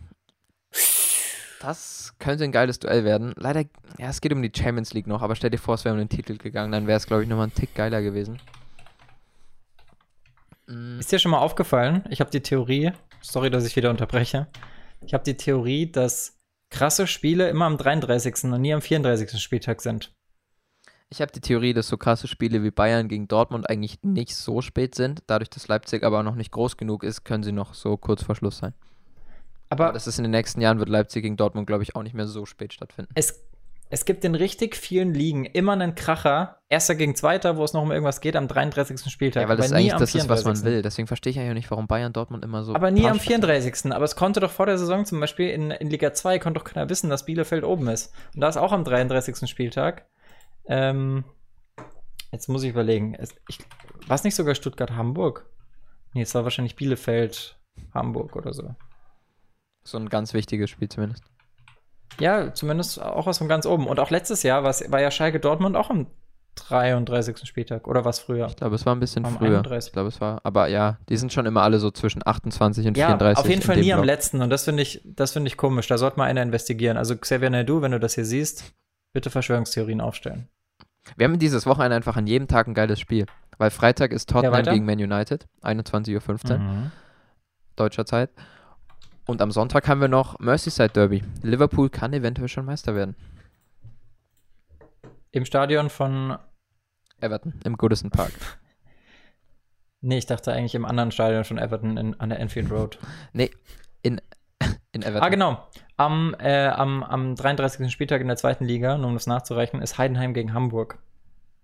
[1.60, 3.34] Das könnte ein geiles Duell werden.
[3.36, 3.64] Leider,
[3.98, 5.98] ja, es geht um die Champions League noch, aber stell dir vor, es wäre um
[5.98, 8.38] den Titel gegangen, dann wäre es, glaube ich, nochmal ein Tick geiler gewesen.
[10.66, 12.04] Mm, Ist dir schon mal aufgefallen?
[12.10, 14.46] Ich habe die Theorie, sorry, dass ich wieder unterbreche.
[15.04, 16.38] Ich habe die Theorie, dass
[16.70, 18.44] krasse Spiele immer am 33.
[18.44, 19.40] und nie am 34.
[19.42, 20.12] Spieltag sind.
[21.12, 24.60] Ich habe die Theorie, dass so krasse Spiele wie Bayern gegen Dortmund eigentlich nicht so
[24.62, 25.24] spät sind.
[25.26, 28.36] Dadurch, dass Leipzig aber noch nicht groß genug ist, können sie noch so kurz vor
[28.36, 28.74] Schluss sein.
[29.70, 32.02] Aber Aber das ist in den nächsten Jahren, wird Leipzig gegen Dortmund, glaube ich, auch
[32.04, 33.10] nicht mehr so spät stattfinden.
[33.16, 33.40] es,
[33.88, 37.82] es gibt in richtig vielen Ligen immer einen Kracher, erster gegen zweiter, wo es noch
[37.82, 39.10] um irgendwas geht, am 33.
[39.10, 39.42] Spieltag.
[39.42, 40.64] Ja, weil das nie eigentlich das ist, was man 34..
[40.64, 40.82] will.
[40.82, 42.72] Deswegen verstehe ich eigentlich auch nicht, warum Bayern Dortmund immer so.
[42.72, 43.92] Aber nie am Punch- 34.
[43.92, 46.64] Aber es konnte doch vor der Saison zum Beispiel in, in Liga 2 konnte doch
[46.64, 48.12] keiner wissen, dass Bielefeld oben ist.
[48.32, 49.48] Und da ist auch am 33.
[49.50, 50.06] Spieltag.
[50.72, 51.24] Ähm,
[52.30, 53.16] jetzt muss ich überlegen.
[54.06, 55.46] War es nicht sogar Stuttgart-Hamburg?
[56.14, 58.74] Nee, es war wahrscheinlich Bielefeld-Hamburg oder so.
[59.82, 61.24] So ein ganz wichtiges Spiel zumindest.
[62.20, 63.86] Ja, zumindest auch was von ganz oben.
[63.86, 66.06] Und auch letztes Jahr war ja Schalke Dortmund auch am
[66.56, 67.48] 33.
[67.48, 67.88] Spieltag.
[67.88, 68.46] Oder was früher?
[68.46, 69.58] Ich glaube, es war ein bisschen Am früher.
[69.58, 69.88] 31..
[69.88, 70.40] Ich glaube, es war.
[70.44, 73.38] Aber ja, die sind schon immer alle so zwischen 28 und Ja, 34.
[73.44, 74.06] auf jeden Fall dem nie am Block.
[74.06, 74.42] letzten.
[74.42, 75.86] Und das finde ich, das finde ich komisch.
[75.86, 76.96] Da sollte mal einer investigieren.
[76.96, 78.74] Also Xavier Naidoo, wenn du das hier siehst,
[79.12, 80.48] bitte Verschwörungstheorien aufstellen.
[81.16, 83.26] Wir haben dieses Wochenende einfach an jedem Tag ein geiles Spiel.
[83.58, 84.72] Weil Freitag ist Tottenham weiter?
[84.72, 86.90] gegen Man United, 21.15 Uhr Mhm.
[87.76, 88.30] deutscher Zeit.
[89.26, 91.22] Und am Sonntag haben wir noch Merseyside Derby.
[91.42, 93.14] Liverpool kann eventuell schon Meister werden.
[95.32, 96.36] Im Stadion von.
[97.20, 98.32] Everton im Goodison Park.
[100.02, 102.98] Nee, ich dachte eigentlich im anderen Stadion von Everton in, an der Enfield Road.
[104.00, 104.18] In
[104.94, 105.22] Everton.
[105.22, 105.66] Ah, genau.
[105.96, 107.90] Am, äh, am, am 33.
[107.92, 110.98] Spieltag in der zweiten Liga, nur um das nachzurechnen, ist Heidenheim gegen Hamburg.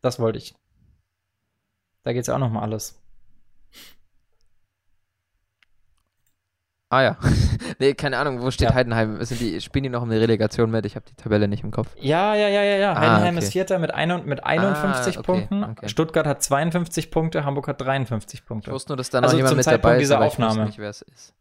[0.00, 0.54] Das wollte ich.
[2.04, 3.02] Da geht es ja auch noch mal alles.
[6.88, 7.16] Ah ja.
[7.80, 8.74] nee, keine Ahnung, wo steht Ja.
[8.74, 9.22] Heidenheim?
[9.24, 10.86] Sind die, spielen die noch um die Relegation mit?
[10.86, 11.88] Ich habe die Tabelle nicht im Kopf.
[11.98, 12.92] Ja, ja, ja, ja, ja.
[12.92, 13.44] Ah, Heidenheim okay.
[13.44, 15.64] ist Vierter mit, ein, mit 51 Ah, okay, Punkten.
[15.64, 15.88] okay.
[15.88, 18.70] Stuttgart hat 52 Punkte, Hamburg hat 53 Ich Punkte.
[18.70, 20.32] wusste nur, dass da noch Also jemand zum mit Zeitpunkt dabei ist, dieser aber ich
[20.38, 20.66] wusste Aufnahme.
[20.66, 21.34] nicht, wer es ist.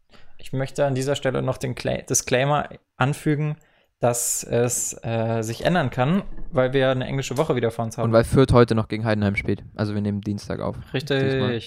[0.46, 3.56] Ich möchte an dieser Stelle noch den Cla Disclaimer anfügen,
[3.98, 6.22] dass es äh, sich ändern kann,
[6.52, 8.04] weil wir eine englische Woche wieder vor uns haben.
[8.04, 9.64] Und weil Fürth heute noch gegen Heidenheim spielt.
[9.74, 10.76] Also wir nehmen Dienstag auf.
[10.94, 11.18] Richtig.
[11.18, 11.60] Diesmal.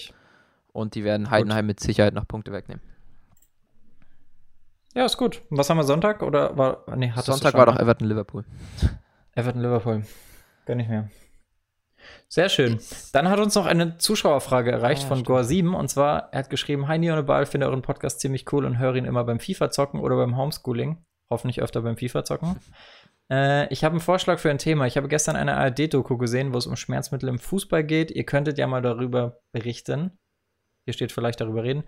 [0.72, 2.80] Und die werden Heidenheim mit Sicherheit noch Punkte wegnehmen.
[4.94, 5.42] Ja, ist gut.
[5.50, 6.22] Und was haben wir Sonntag?
[6.22, 6.84] Oder war.
[6.96, 7.78] Nee, Sonntag war doch?
[7.78, 8.46] Everton Liverpool.
[9.34, 10.06] Everton Liverpool.
[10.64, 11.10] Gönn ich mir.
[12.28, 12.78] Sehr schön.
[13.12, 15.38] Dann hat uns noch eine Zuschauerfrage erreicht Ah, von stimmt.
[15.38, 18.78] Gore7 und zwar, er hat geschrieben, Hi Neon Ball, finde euren Podcast ziemlich cool und
[18.78, 21.04] höre ihn immer beim FIFA zocken oder beim Homeschooling.
[21.30, 22.56] Hoffentlich öfter beim FIFA zocken.
[23.32, 24.86] äh, ich habe einen Vorschlag für ein Thema.
[24.86, 28.10] Ich habe gestern eine ARD-Doku gesehen, wo es um Schmerzmittel im Fußball geht.
[28.10, 30.18] Ihr könntet ja mal darüber berichten.
[30.86, 31.84] Hier steht vielleicht darüber reden.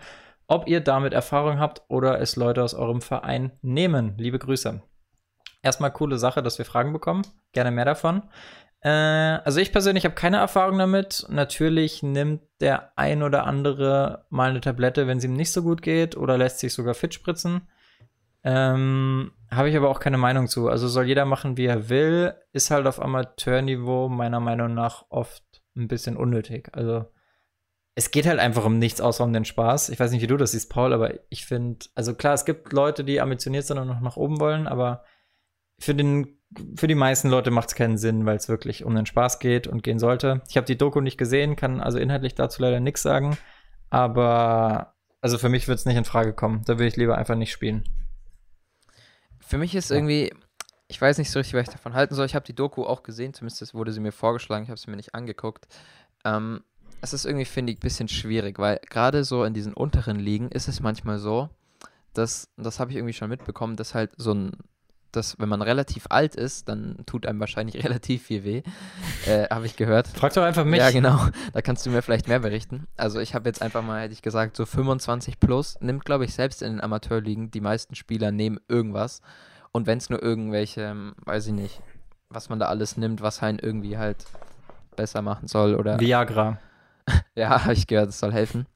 [0.49, 4.15] Ob ihr damit Erfahrung habt oder es Leute aus eurem Verein nehmen.
[4.19, 4.83] Liebe Grüße.
[5.63, 7.23] Erstmal coole Sache, dass wir Fragen bekommen.
[7.53, 8.23] Gerne mehr davon.
[8.83, 11.27] Äh, also ich persönlich habe keine Erfahrung damit.
[11.29, 15.83] Natürlich nimmt der ein oder andere mal eine Tablette, wenn es ihm nicht so gut
[15.83, 17.69] geht oder lässt sich sogar fit spritzen.
[18.45, 20.69] Ähm, habe ich aber auch keine Meinung zu.
[20.69, 22.35] Also soll jeder machen, wie er will.
[22.53, 25.45] Ist halt auf Amateurniveau meiner Meinung nach oft
[25.77, 26.69] ein bisschen unnötig.
[26.73, 27.07] Also
[27.95, 29.91] es geht halt einfach um nichts außer um den Spaß.
[29.91, 32.73] Ich weiß nicht, wie du das siehst, Paul, aber ich finde, also klar, es gibt
[32.73, 35.05] Leute, die ambitioniert sind und noch nach oben wollen, aber
[35.79, 36.39] für den
[36.77, 39.67] für die meisten Leute macht es keinen Sinn, weil es wirklich um den Spaß geht
[39.67, 40.43] und gehen sollte.
[40.49, 43.37] Ich habe die Doku nicht gesehen, kann also inhaltlich dazu leider nichts sagen,
[43.91, 46.63] aber also für mich wird es nicht in Frage kommen.
[46.67, 47.85] Da will ich lieber einfach nicht spielen.
[49.41, 49.97] Für mich ist Ja.
[49.97, 50.33] irgendwie,
[50.89, 52.27] ich weiß nicht so richtig, was ich davon halten soll.
[52.27, 54.97] Ich habe die Doku auch gesehen, zumindest wurde sie mir vorgeschlagen, ich habe sie mir
[54.97, 55.67] nicht angeguckt.
[56.25, 56.63] Ähm,
[57.01, 60.49] es ist irgendwie, finde ich, ein bisschen schwierig, weil gerade so in diesen unteren Ligen
[60.51, 61.49] ist es manchmal so,
[62.15, 64.53] dass, das habe ich irgendwie schon mitbekommen, dass halt so ein,
[65.13, 68.63] dass wenn man relativ alt ist, dann tut einem wahrscheinlich relativ viel weh,
[69.27, 70.09] äh, habe ich gehört.
[70.09, 70.81] Frag doch einfach mich.
[70.81, 71.19] Ja, genau.
[71.53, 72.87] Da kannst du mir vielleicht mehr berichten.
[72.97, 76.35] Also ich habe jetzt einfach mal, hätte ich gesagt, so 25 plus nimmt, glaube ich,
[76.35, 79.21] selbst in den Amateurligen die meisten Spieler nehmen irgendwas.
[79.73, 81.81] Und wenn es nur irgendwelche, ähm, weiß ich nicht,
[82.29, 84.25] was man da alles nimmt, was einen irgendwie halt
[84.97, 86.59] besser machen soll oder Viagra.
[87.35, 88.67] ja, habe ich gehört, es soll helfen.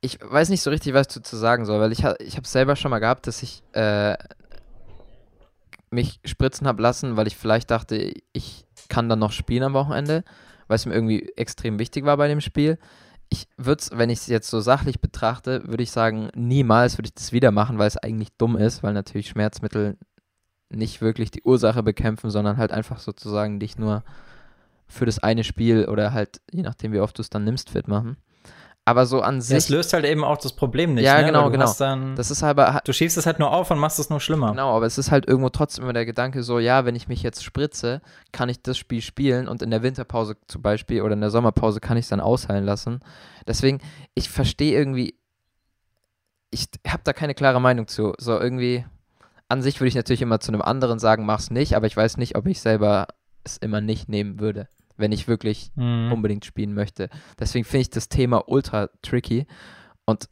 [0.00, 2.52] Ich weiß nicht so richtig, was ich dazu sagen soll, weil ich, ich habe es
[2.52, 4.16] selber schon mal gehabt, dass ich äh,
[5.90, 10.24] mich spritzen habe lassen, weil ich vielleicht dachte, ich kann dann noch spielen am Wochenende,
[10.68, 12.78] weil es mir irgendwie extrem wichtig war bei dem Spiel.
[13.28, 17.08] Ich würde es, wenn ich es jetzt so sachlich betrachte, würde ich sagen, niemals würde
[17.08, 19.98] ich das wieder machen, weil es eigentlich dumm ist, weil natürlich Schmerzmittel
[20.68, 24.04] nicht wirklich die Ursache bekämpfen, sondern halt einfach sozusagen dich nur
[24.86, 27.88] für das eine Spiel oder halt, je nachdem wie oft du es dann nimmst, fit
[27.88, 28.16] machen.
[28.90, 31.04] Aber so an Das sich, löst halt eben auch das Problem nicht.
[31.04, 31.26] Ja, ne?
[31.26, 31.72] genau, genau.
[31.78, 34.50] Dann, das ist aber, du schiebst es halt nur auf und machst es nur schlimmer.
[34.50, 37.22] Genau, aber es ist halt irgendwo trotzdem immer der Gedanke so, ja, wenn ich mich
[37.22, 41.20] jetzt spritze, kann ich das Spiel spielen und in der Winterpause zum Beispiel oder in
[41.20, 42.98] der Sommerpause kann ich es dann ausheilen lassen.
[43.46, 43.80] Deswegen,
[44.14, 45.14] ich verstehe irgendwie,
[46.50, 48.14] ich habe da keine klare Meinung zu.
[48.18, 48.84] So irgendwie,
[49.48, 52.16] an sich würde ich natürlich immer zu einem anderen sagen, mach's nicht, aber ich weiß
[52.16, 53.06] nicht, ob ich selber
[53.44, 54.68] es immer nicht nehmen würde,
[55.00, 56.12] wenn ich wirklich Mhm.
[56.12, 57.08] unbedingt spielen möchte.
[57.38, 59.46] Deswegen finde ich das Thema ultra tricky.
[60.04, 60.28] Und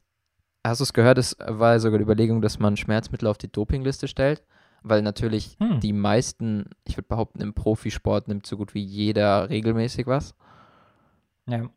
[0.64, 4.08] hast du es gehört, es war sogar die Überlegung, dass man Schmerzmittel auf die Dopingliste
[4.08, 4.42] stellt,
[4.82, 5.80] weil natürlich Hm.
[5.80, 10.34] die meisten, ich würde behaupten, im Profisport nimmt so gut wie jeder regelmäßig was.
[11.48, 11.68] Ja.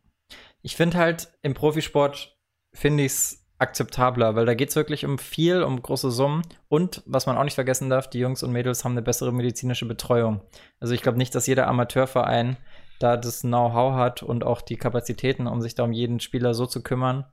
[0.62, 2.36] Ich finde halt, im Profisport
[2.72, 6.42] finde ich es akzeptabler, weil da geht es wirklich um viel, um große Summen.
[6.68, 9.86] Und was man auch nicht vergessen darf, die Jungs und Mädels haben eine bessere medizinische
[9.86, 10.40] Betreuung.
[10.80, 12.56] Also ich glaube nicht, dass jeder Amateurverein
[13.02, 16.66] da das Know-how hat und auch die Kapazitäten, um sich da um jeden Spieler so
[16.66, 17.24] zu kümmern,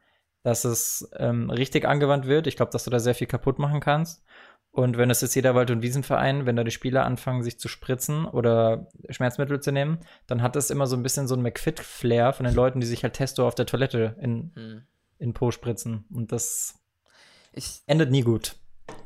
[0.43, 2.47] dass es ähm, richtig angewandt wird.
[2.47, 4.23] Ich glaube, dass du da sehr viel kaputt machen kannst.
[4.71, 7.67] Und wenn es jetzt jeder Wald- und Wiesenverein, wenn da die Spieler anfangen, sich zu
[7.67, 12.33] spritzen oder Schmerzmittel zu nehmen, dann hat das immer so ein bisschen so ein McFit-Flair
[12.33, 14.53] von den Leuten, die sich halt Testo auf der Toilette in,
[15.17, 16.05] in Po spritzen.
[16.13, 16.79] Und das
[17.51, 18.55] Ich, endet nie gut.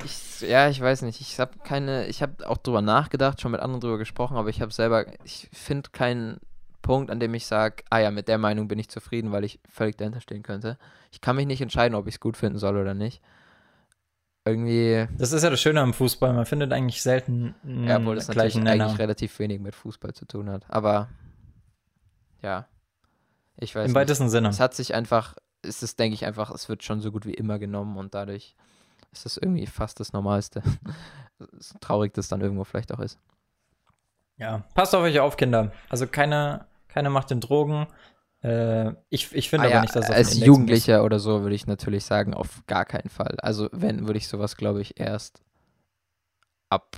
[0.03, 1.21] ich, ja, ich weiß nicht.
[1.21, 4.61] Ich habe keine, ich habe auch drüber nachgedacht, schon mit anderen drüber gesprochen, aber ich
[4.61, 6.41] habe selber, ich finde keinen
[6.83, 9.59] Punkt, an dem ich sage, ah ja, mit der Meinung bin ich zufrieden, weil ich
[9.67, 10.77] völlig dahinter stehen könnte.
[11.11, 13.23] Ich kann mich nicht entscheiden, ob ich es gut finden soll oder nicht.
[14.45, 16.33] Irgendwie, Das ist ja das Schöne am Fußball.
[16.33, 18.85] Man findet eigentlich selten einen ja, obwohl das natürlich Nenner.
[18.85, 20.65] eigentlich relativ wenig mit Fußball zu tun hat.
[20.69, 21.09] Aber
[22.41, 22.67] ja,
[23.57, 23.95] ich weiß Im nicht.
[23.95, 24.49] weitesten Sinne.
[24.49, 27.33] Es hat sich einfach, es ist, denke ich, einfach, es wird schon so gut wie
[27.33, 28.55] immer genommen und dadurch
[29.13, 30.61] ist es irgendwie fast das Normalste.
[31.39, 33.17] so traurig das dann irgendwo vielleicht auch ist.
[34.37, 34.63] Ja.
[34.73, 35.71] Passt auf euch auf, Kinder.
[35.89, 37.87] Also keine, keine Macht in Drogen.
[38.41, 40.45] Äh, ich, ich finde Ah aber ja, nicht, dass den als muss.
[40.45, 43.37] Jugendlicher oder so würde ich natürlich sagen, auf gar keinen Fall.
[43.41, 45.41] Also wenn, würde ich sowas, glaube ich, erst
[46.69, 46.97] ab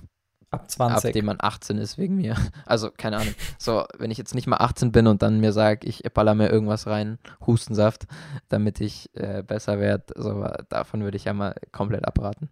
[0.50, 1.08] Ab 20.
[1.08, 2.36] ab dem man 18 ist wegen mir.
[2.66, 3.34] Also, keine Ahnung.
[3.58, 6.48] So, wenn ich jetzt nicht mal 18 bin und dann mir sage, ich baller mir
[6.48, 8.06] irgendwas rein, Hustensaft,
[8.48, 12.48] damit ich äh, besser werde, so, davon würde ich ja mal komplett abraten.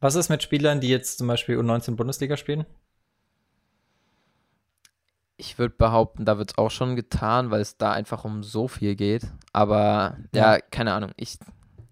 [0.00, 2.66] Was ist mit Spielern, die jetzt zum Beispiel U19 Bundesliga spielen?
[5.44, 8.68] Ich würde behaupten, da wird es auch schon getan, weil es da einfach um so
[8.68, 9.26] viel geht.
[9.52, 10.60] Aber ja, Ja.
[10.60, 11.10] keine Ahnung.
[11.16, 11.38] Ich,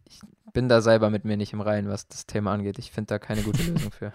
[0.04, 0.20] ich
[0.52, 2.78] bin da selber mit mir nicht im Reinen, was das Thema angeht.
[2.78, 4.12] Ich finde da keine gute Lösung für.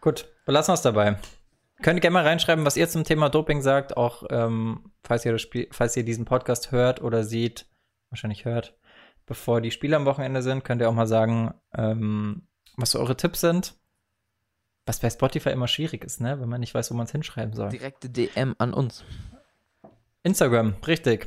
[0.00, 1.18] Gut, belassen wir es dabei.
[1.82, 5.32] Könnt ihr gerne mal reinschreiben, was ihr zum Thema Doping sagt, auch ähm, falls, ihr
[5.32, 7.66] das Spiel, falls ihr diesen Podcast hört oder seht,
[8.10, 8.78] wahrscheinlich hört,
[9.26, 13.16] bevor die Spiele am Wochenende sind, könnt ihr auch mal sagen, ähm, was so eure
[13.16, 13.74] Tipps sind.
[14.86, 16.40] Was bei Spotify immer schwierig ist, ne?
[16.40, 17.70] wenn man nicht weiß, wo man es hinschreiben soll.
[17.70, 19.04] Direkte DM an uns.
[20.22, 21.26] Instagram, richtig.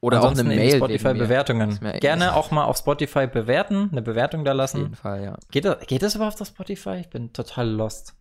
[0.00, 0.76] Oder auch eine Ansonsten in die Mail.
[0.76, 1.78] Spotify-Bewertungen.
[2.00, 4.78] Gerne auch mal auf Spotify bewerten, eine Bewertung da Auf lassen.
[4.82, 5.36] jeden Fall, ja.
[5.50, 6.96] Geht das, geht das überhaupt auf Spotify?
[7.00, 8.14] Ich bin total lost.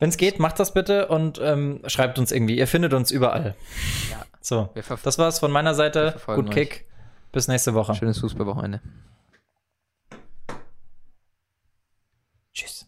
[0.00, 2.58] Wenn es geht, macht das bitte und ähm, schreibt uns irgendwie.
[2.58, 3.54] Ihr findet uns überall.
[4.10, 4.24] Ja.
[4.40, 4.70] So,
[5.04, 6.16] das war's von meiner Seite.
[6.26, 6.54] Gut euch.
[6.54, 6.88] Kick.
[7.30, 7.94] Bis nächste Woche.
[7.94, 8.80] Schönes Fußballwochenende.
[12.58, 12.87] Tschüss.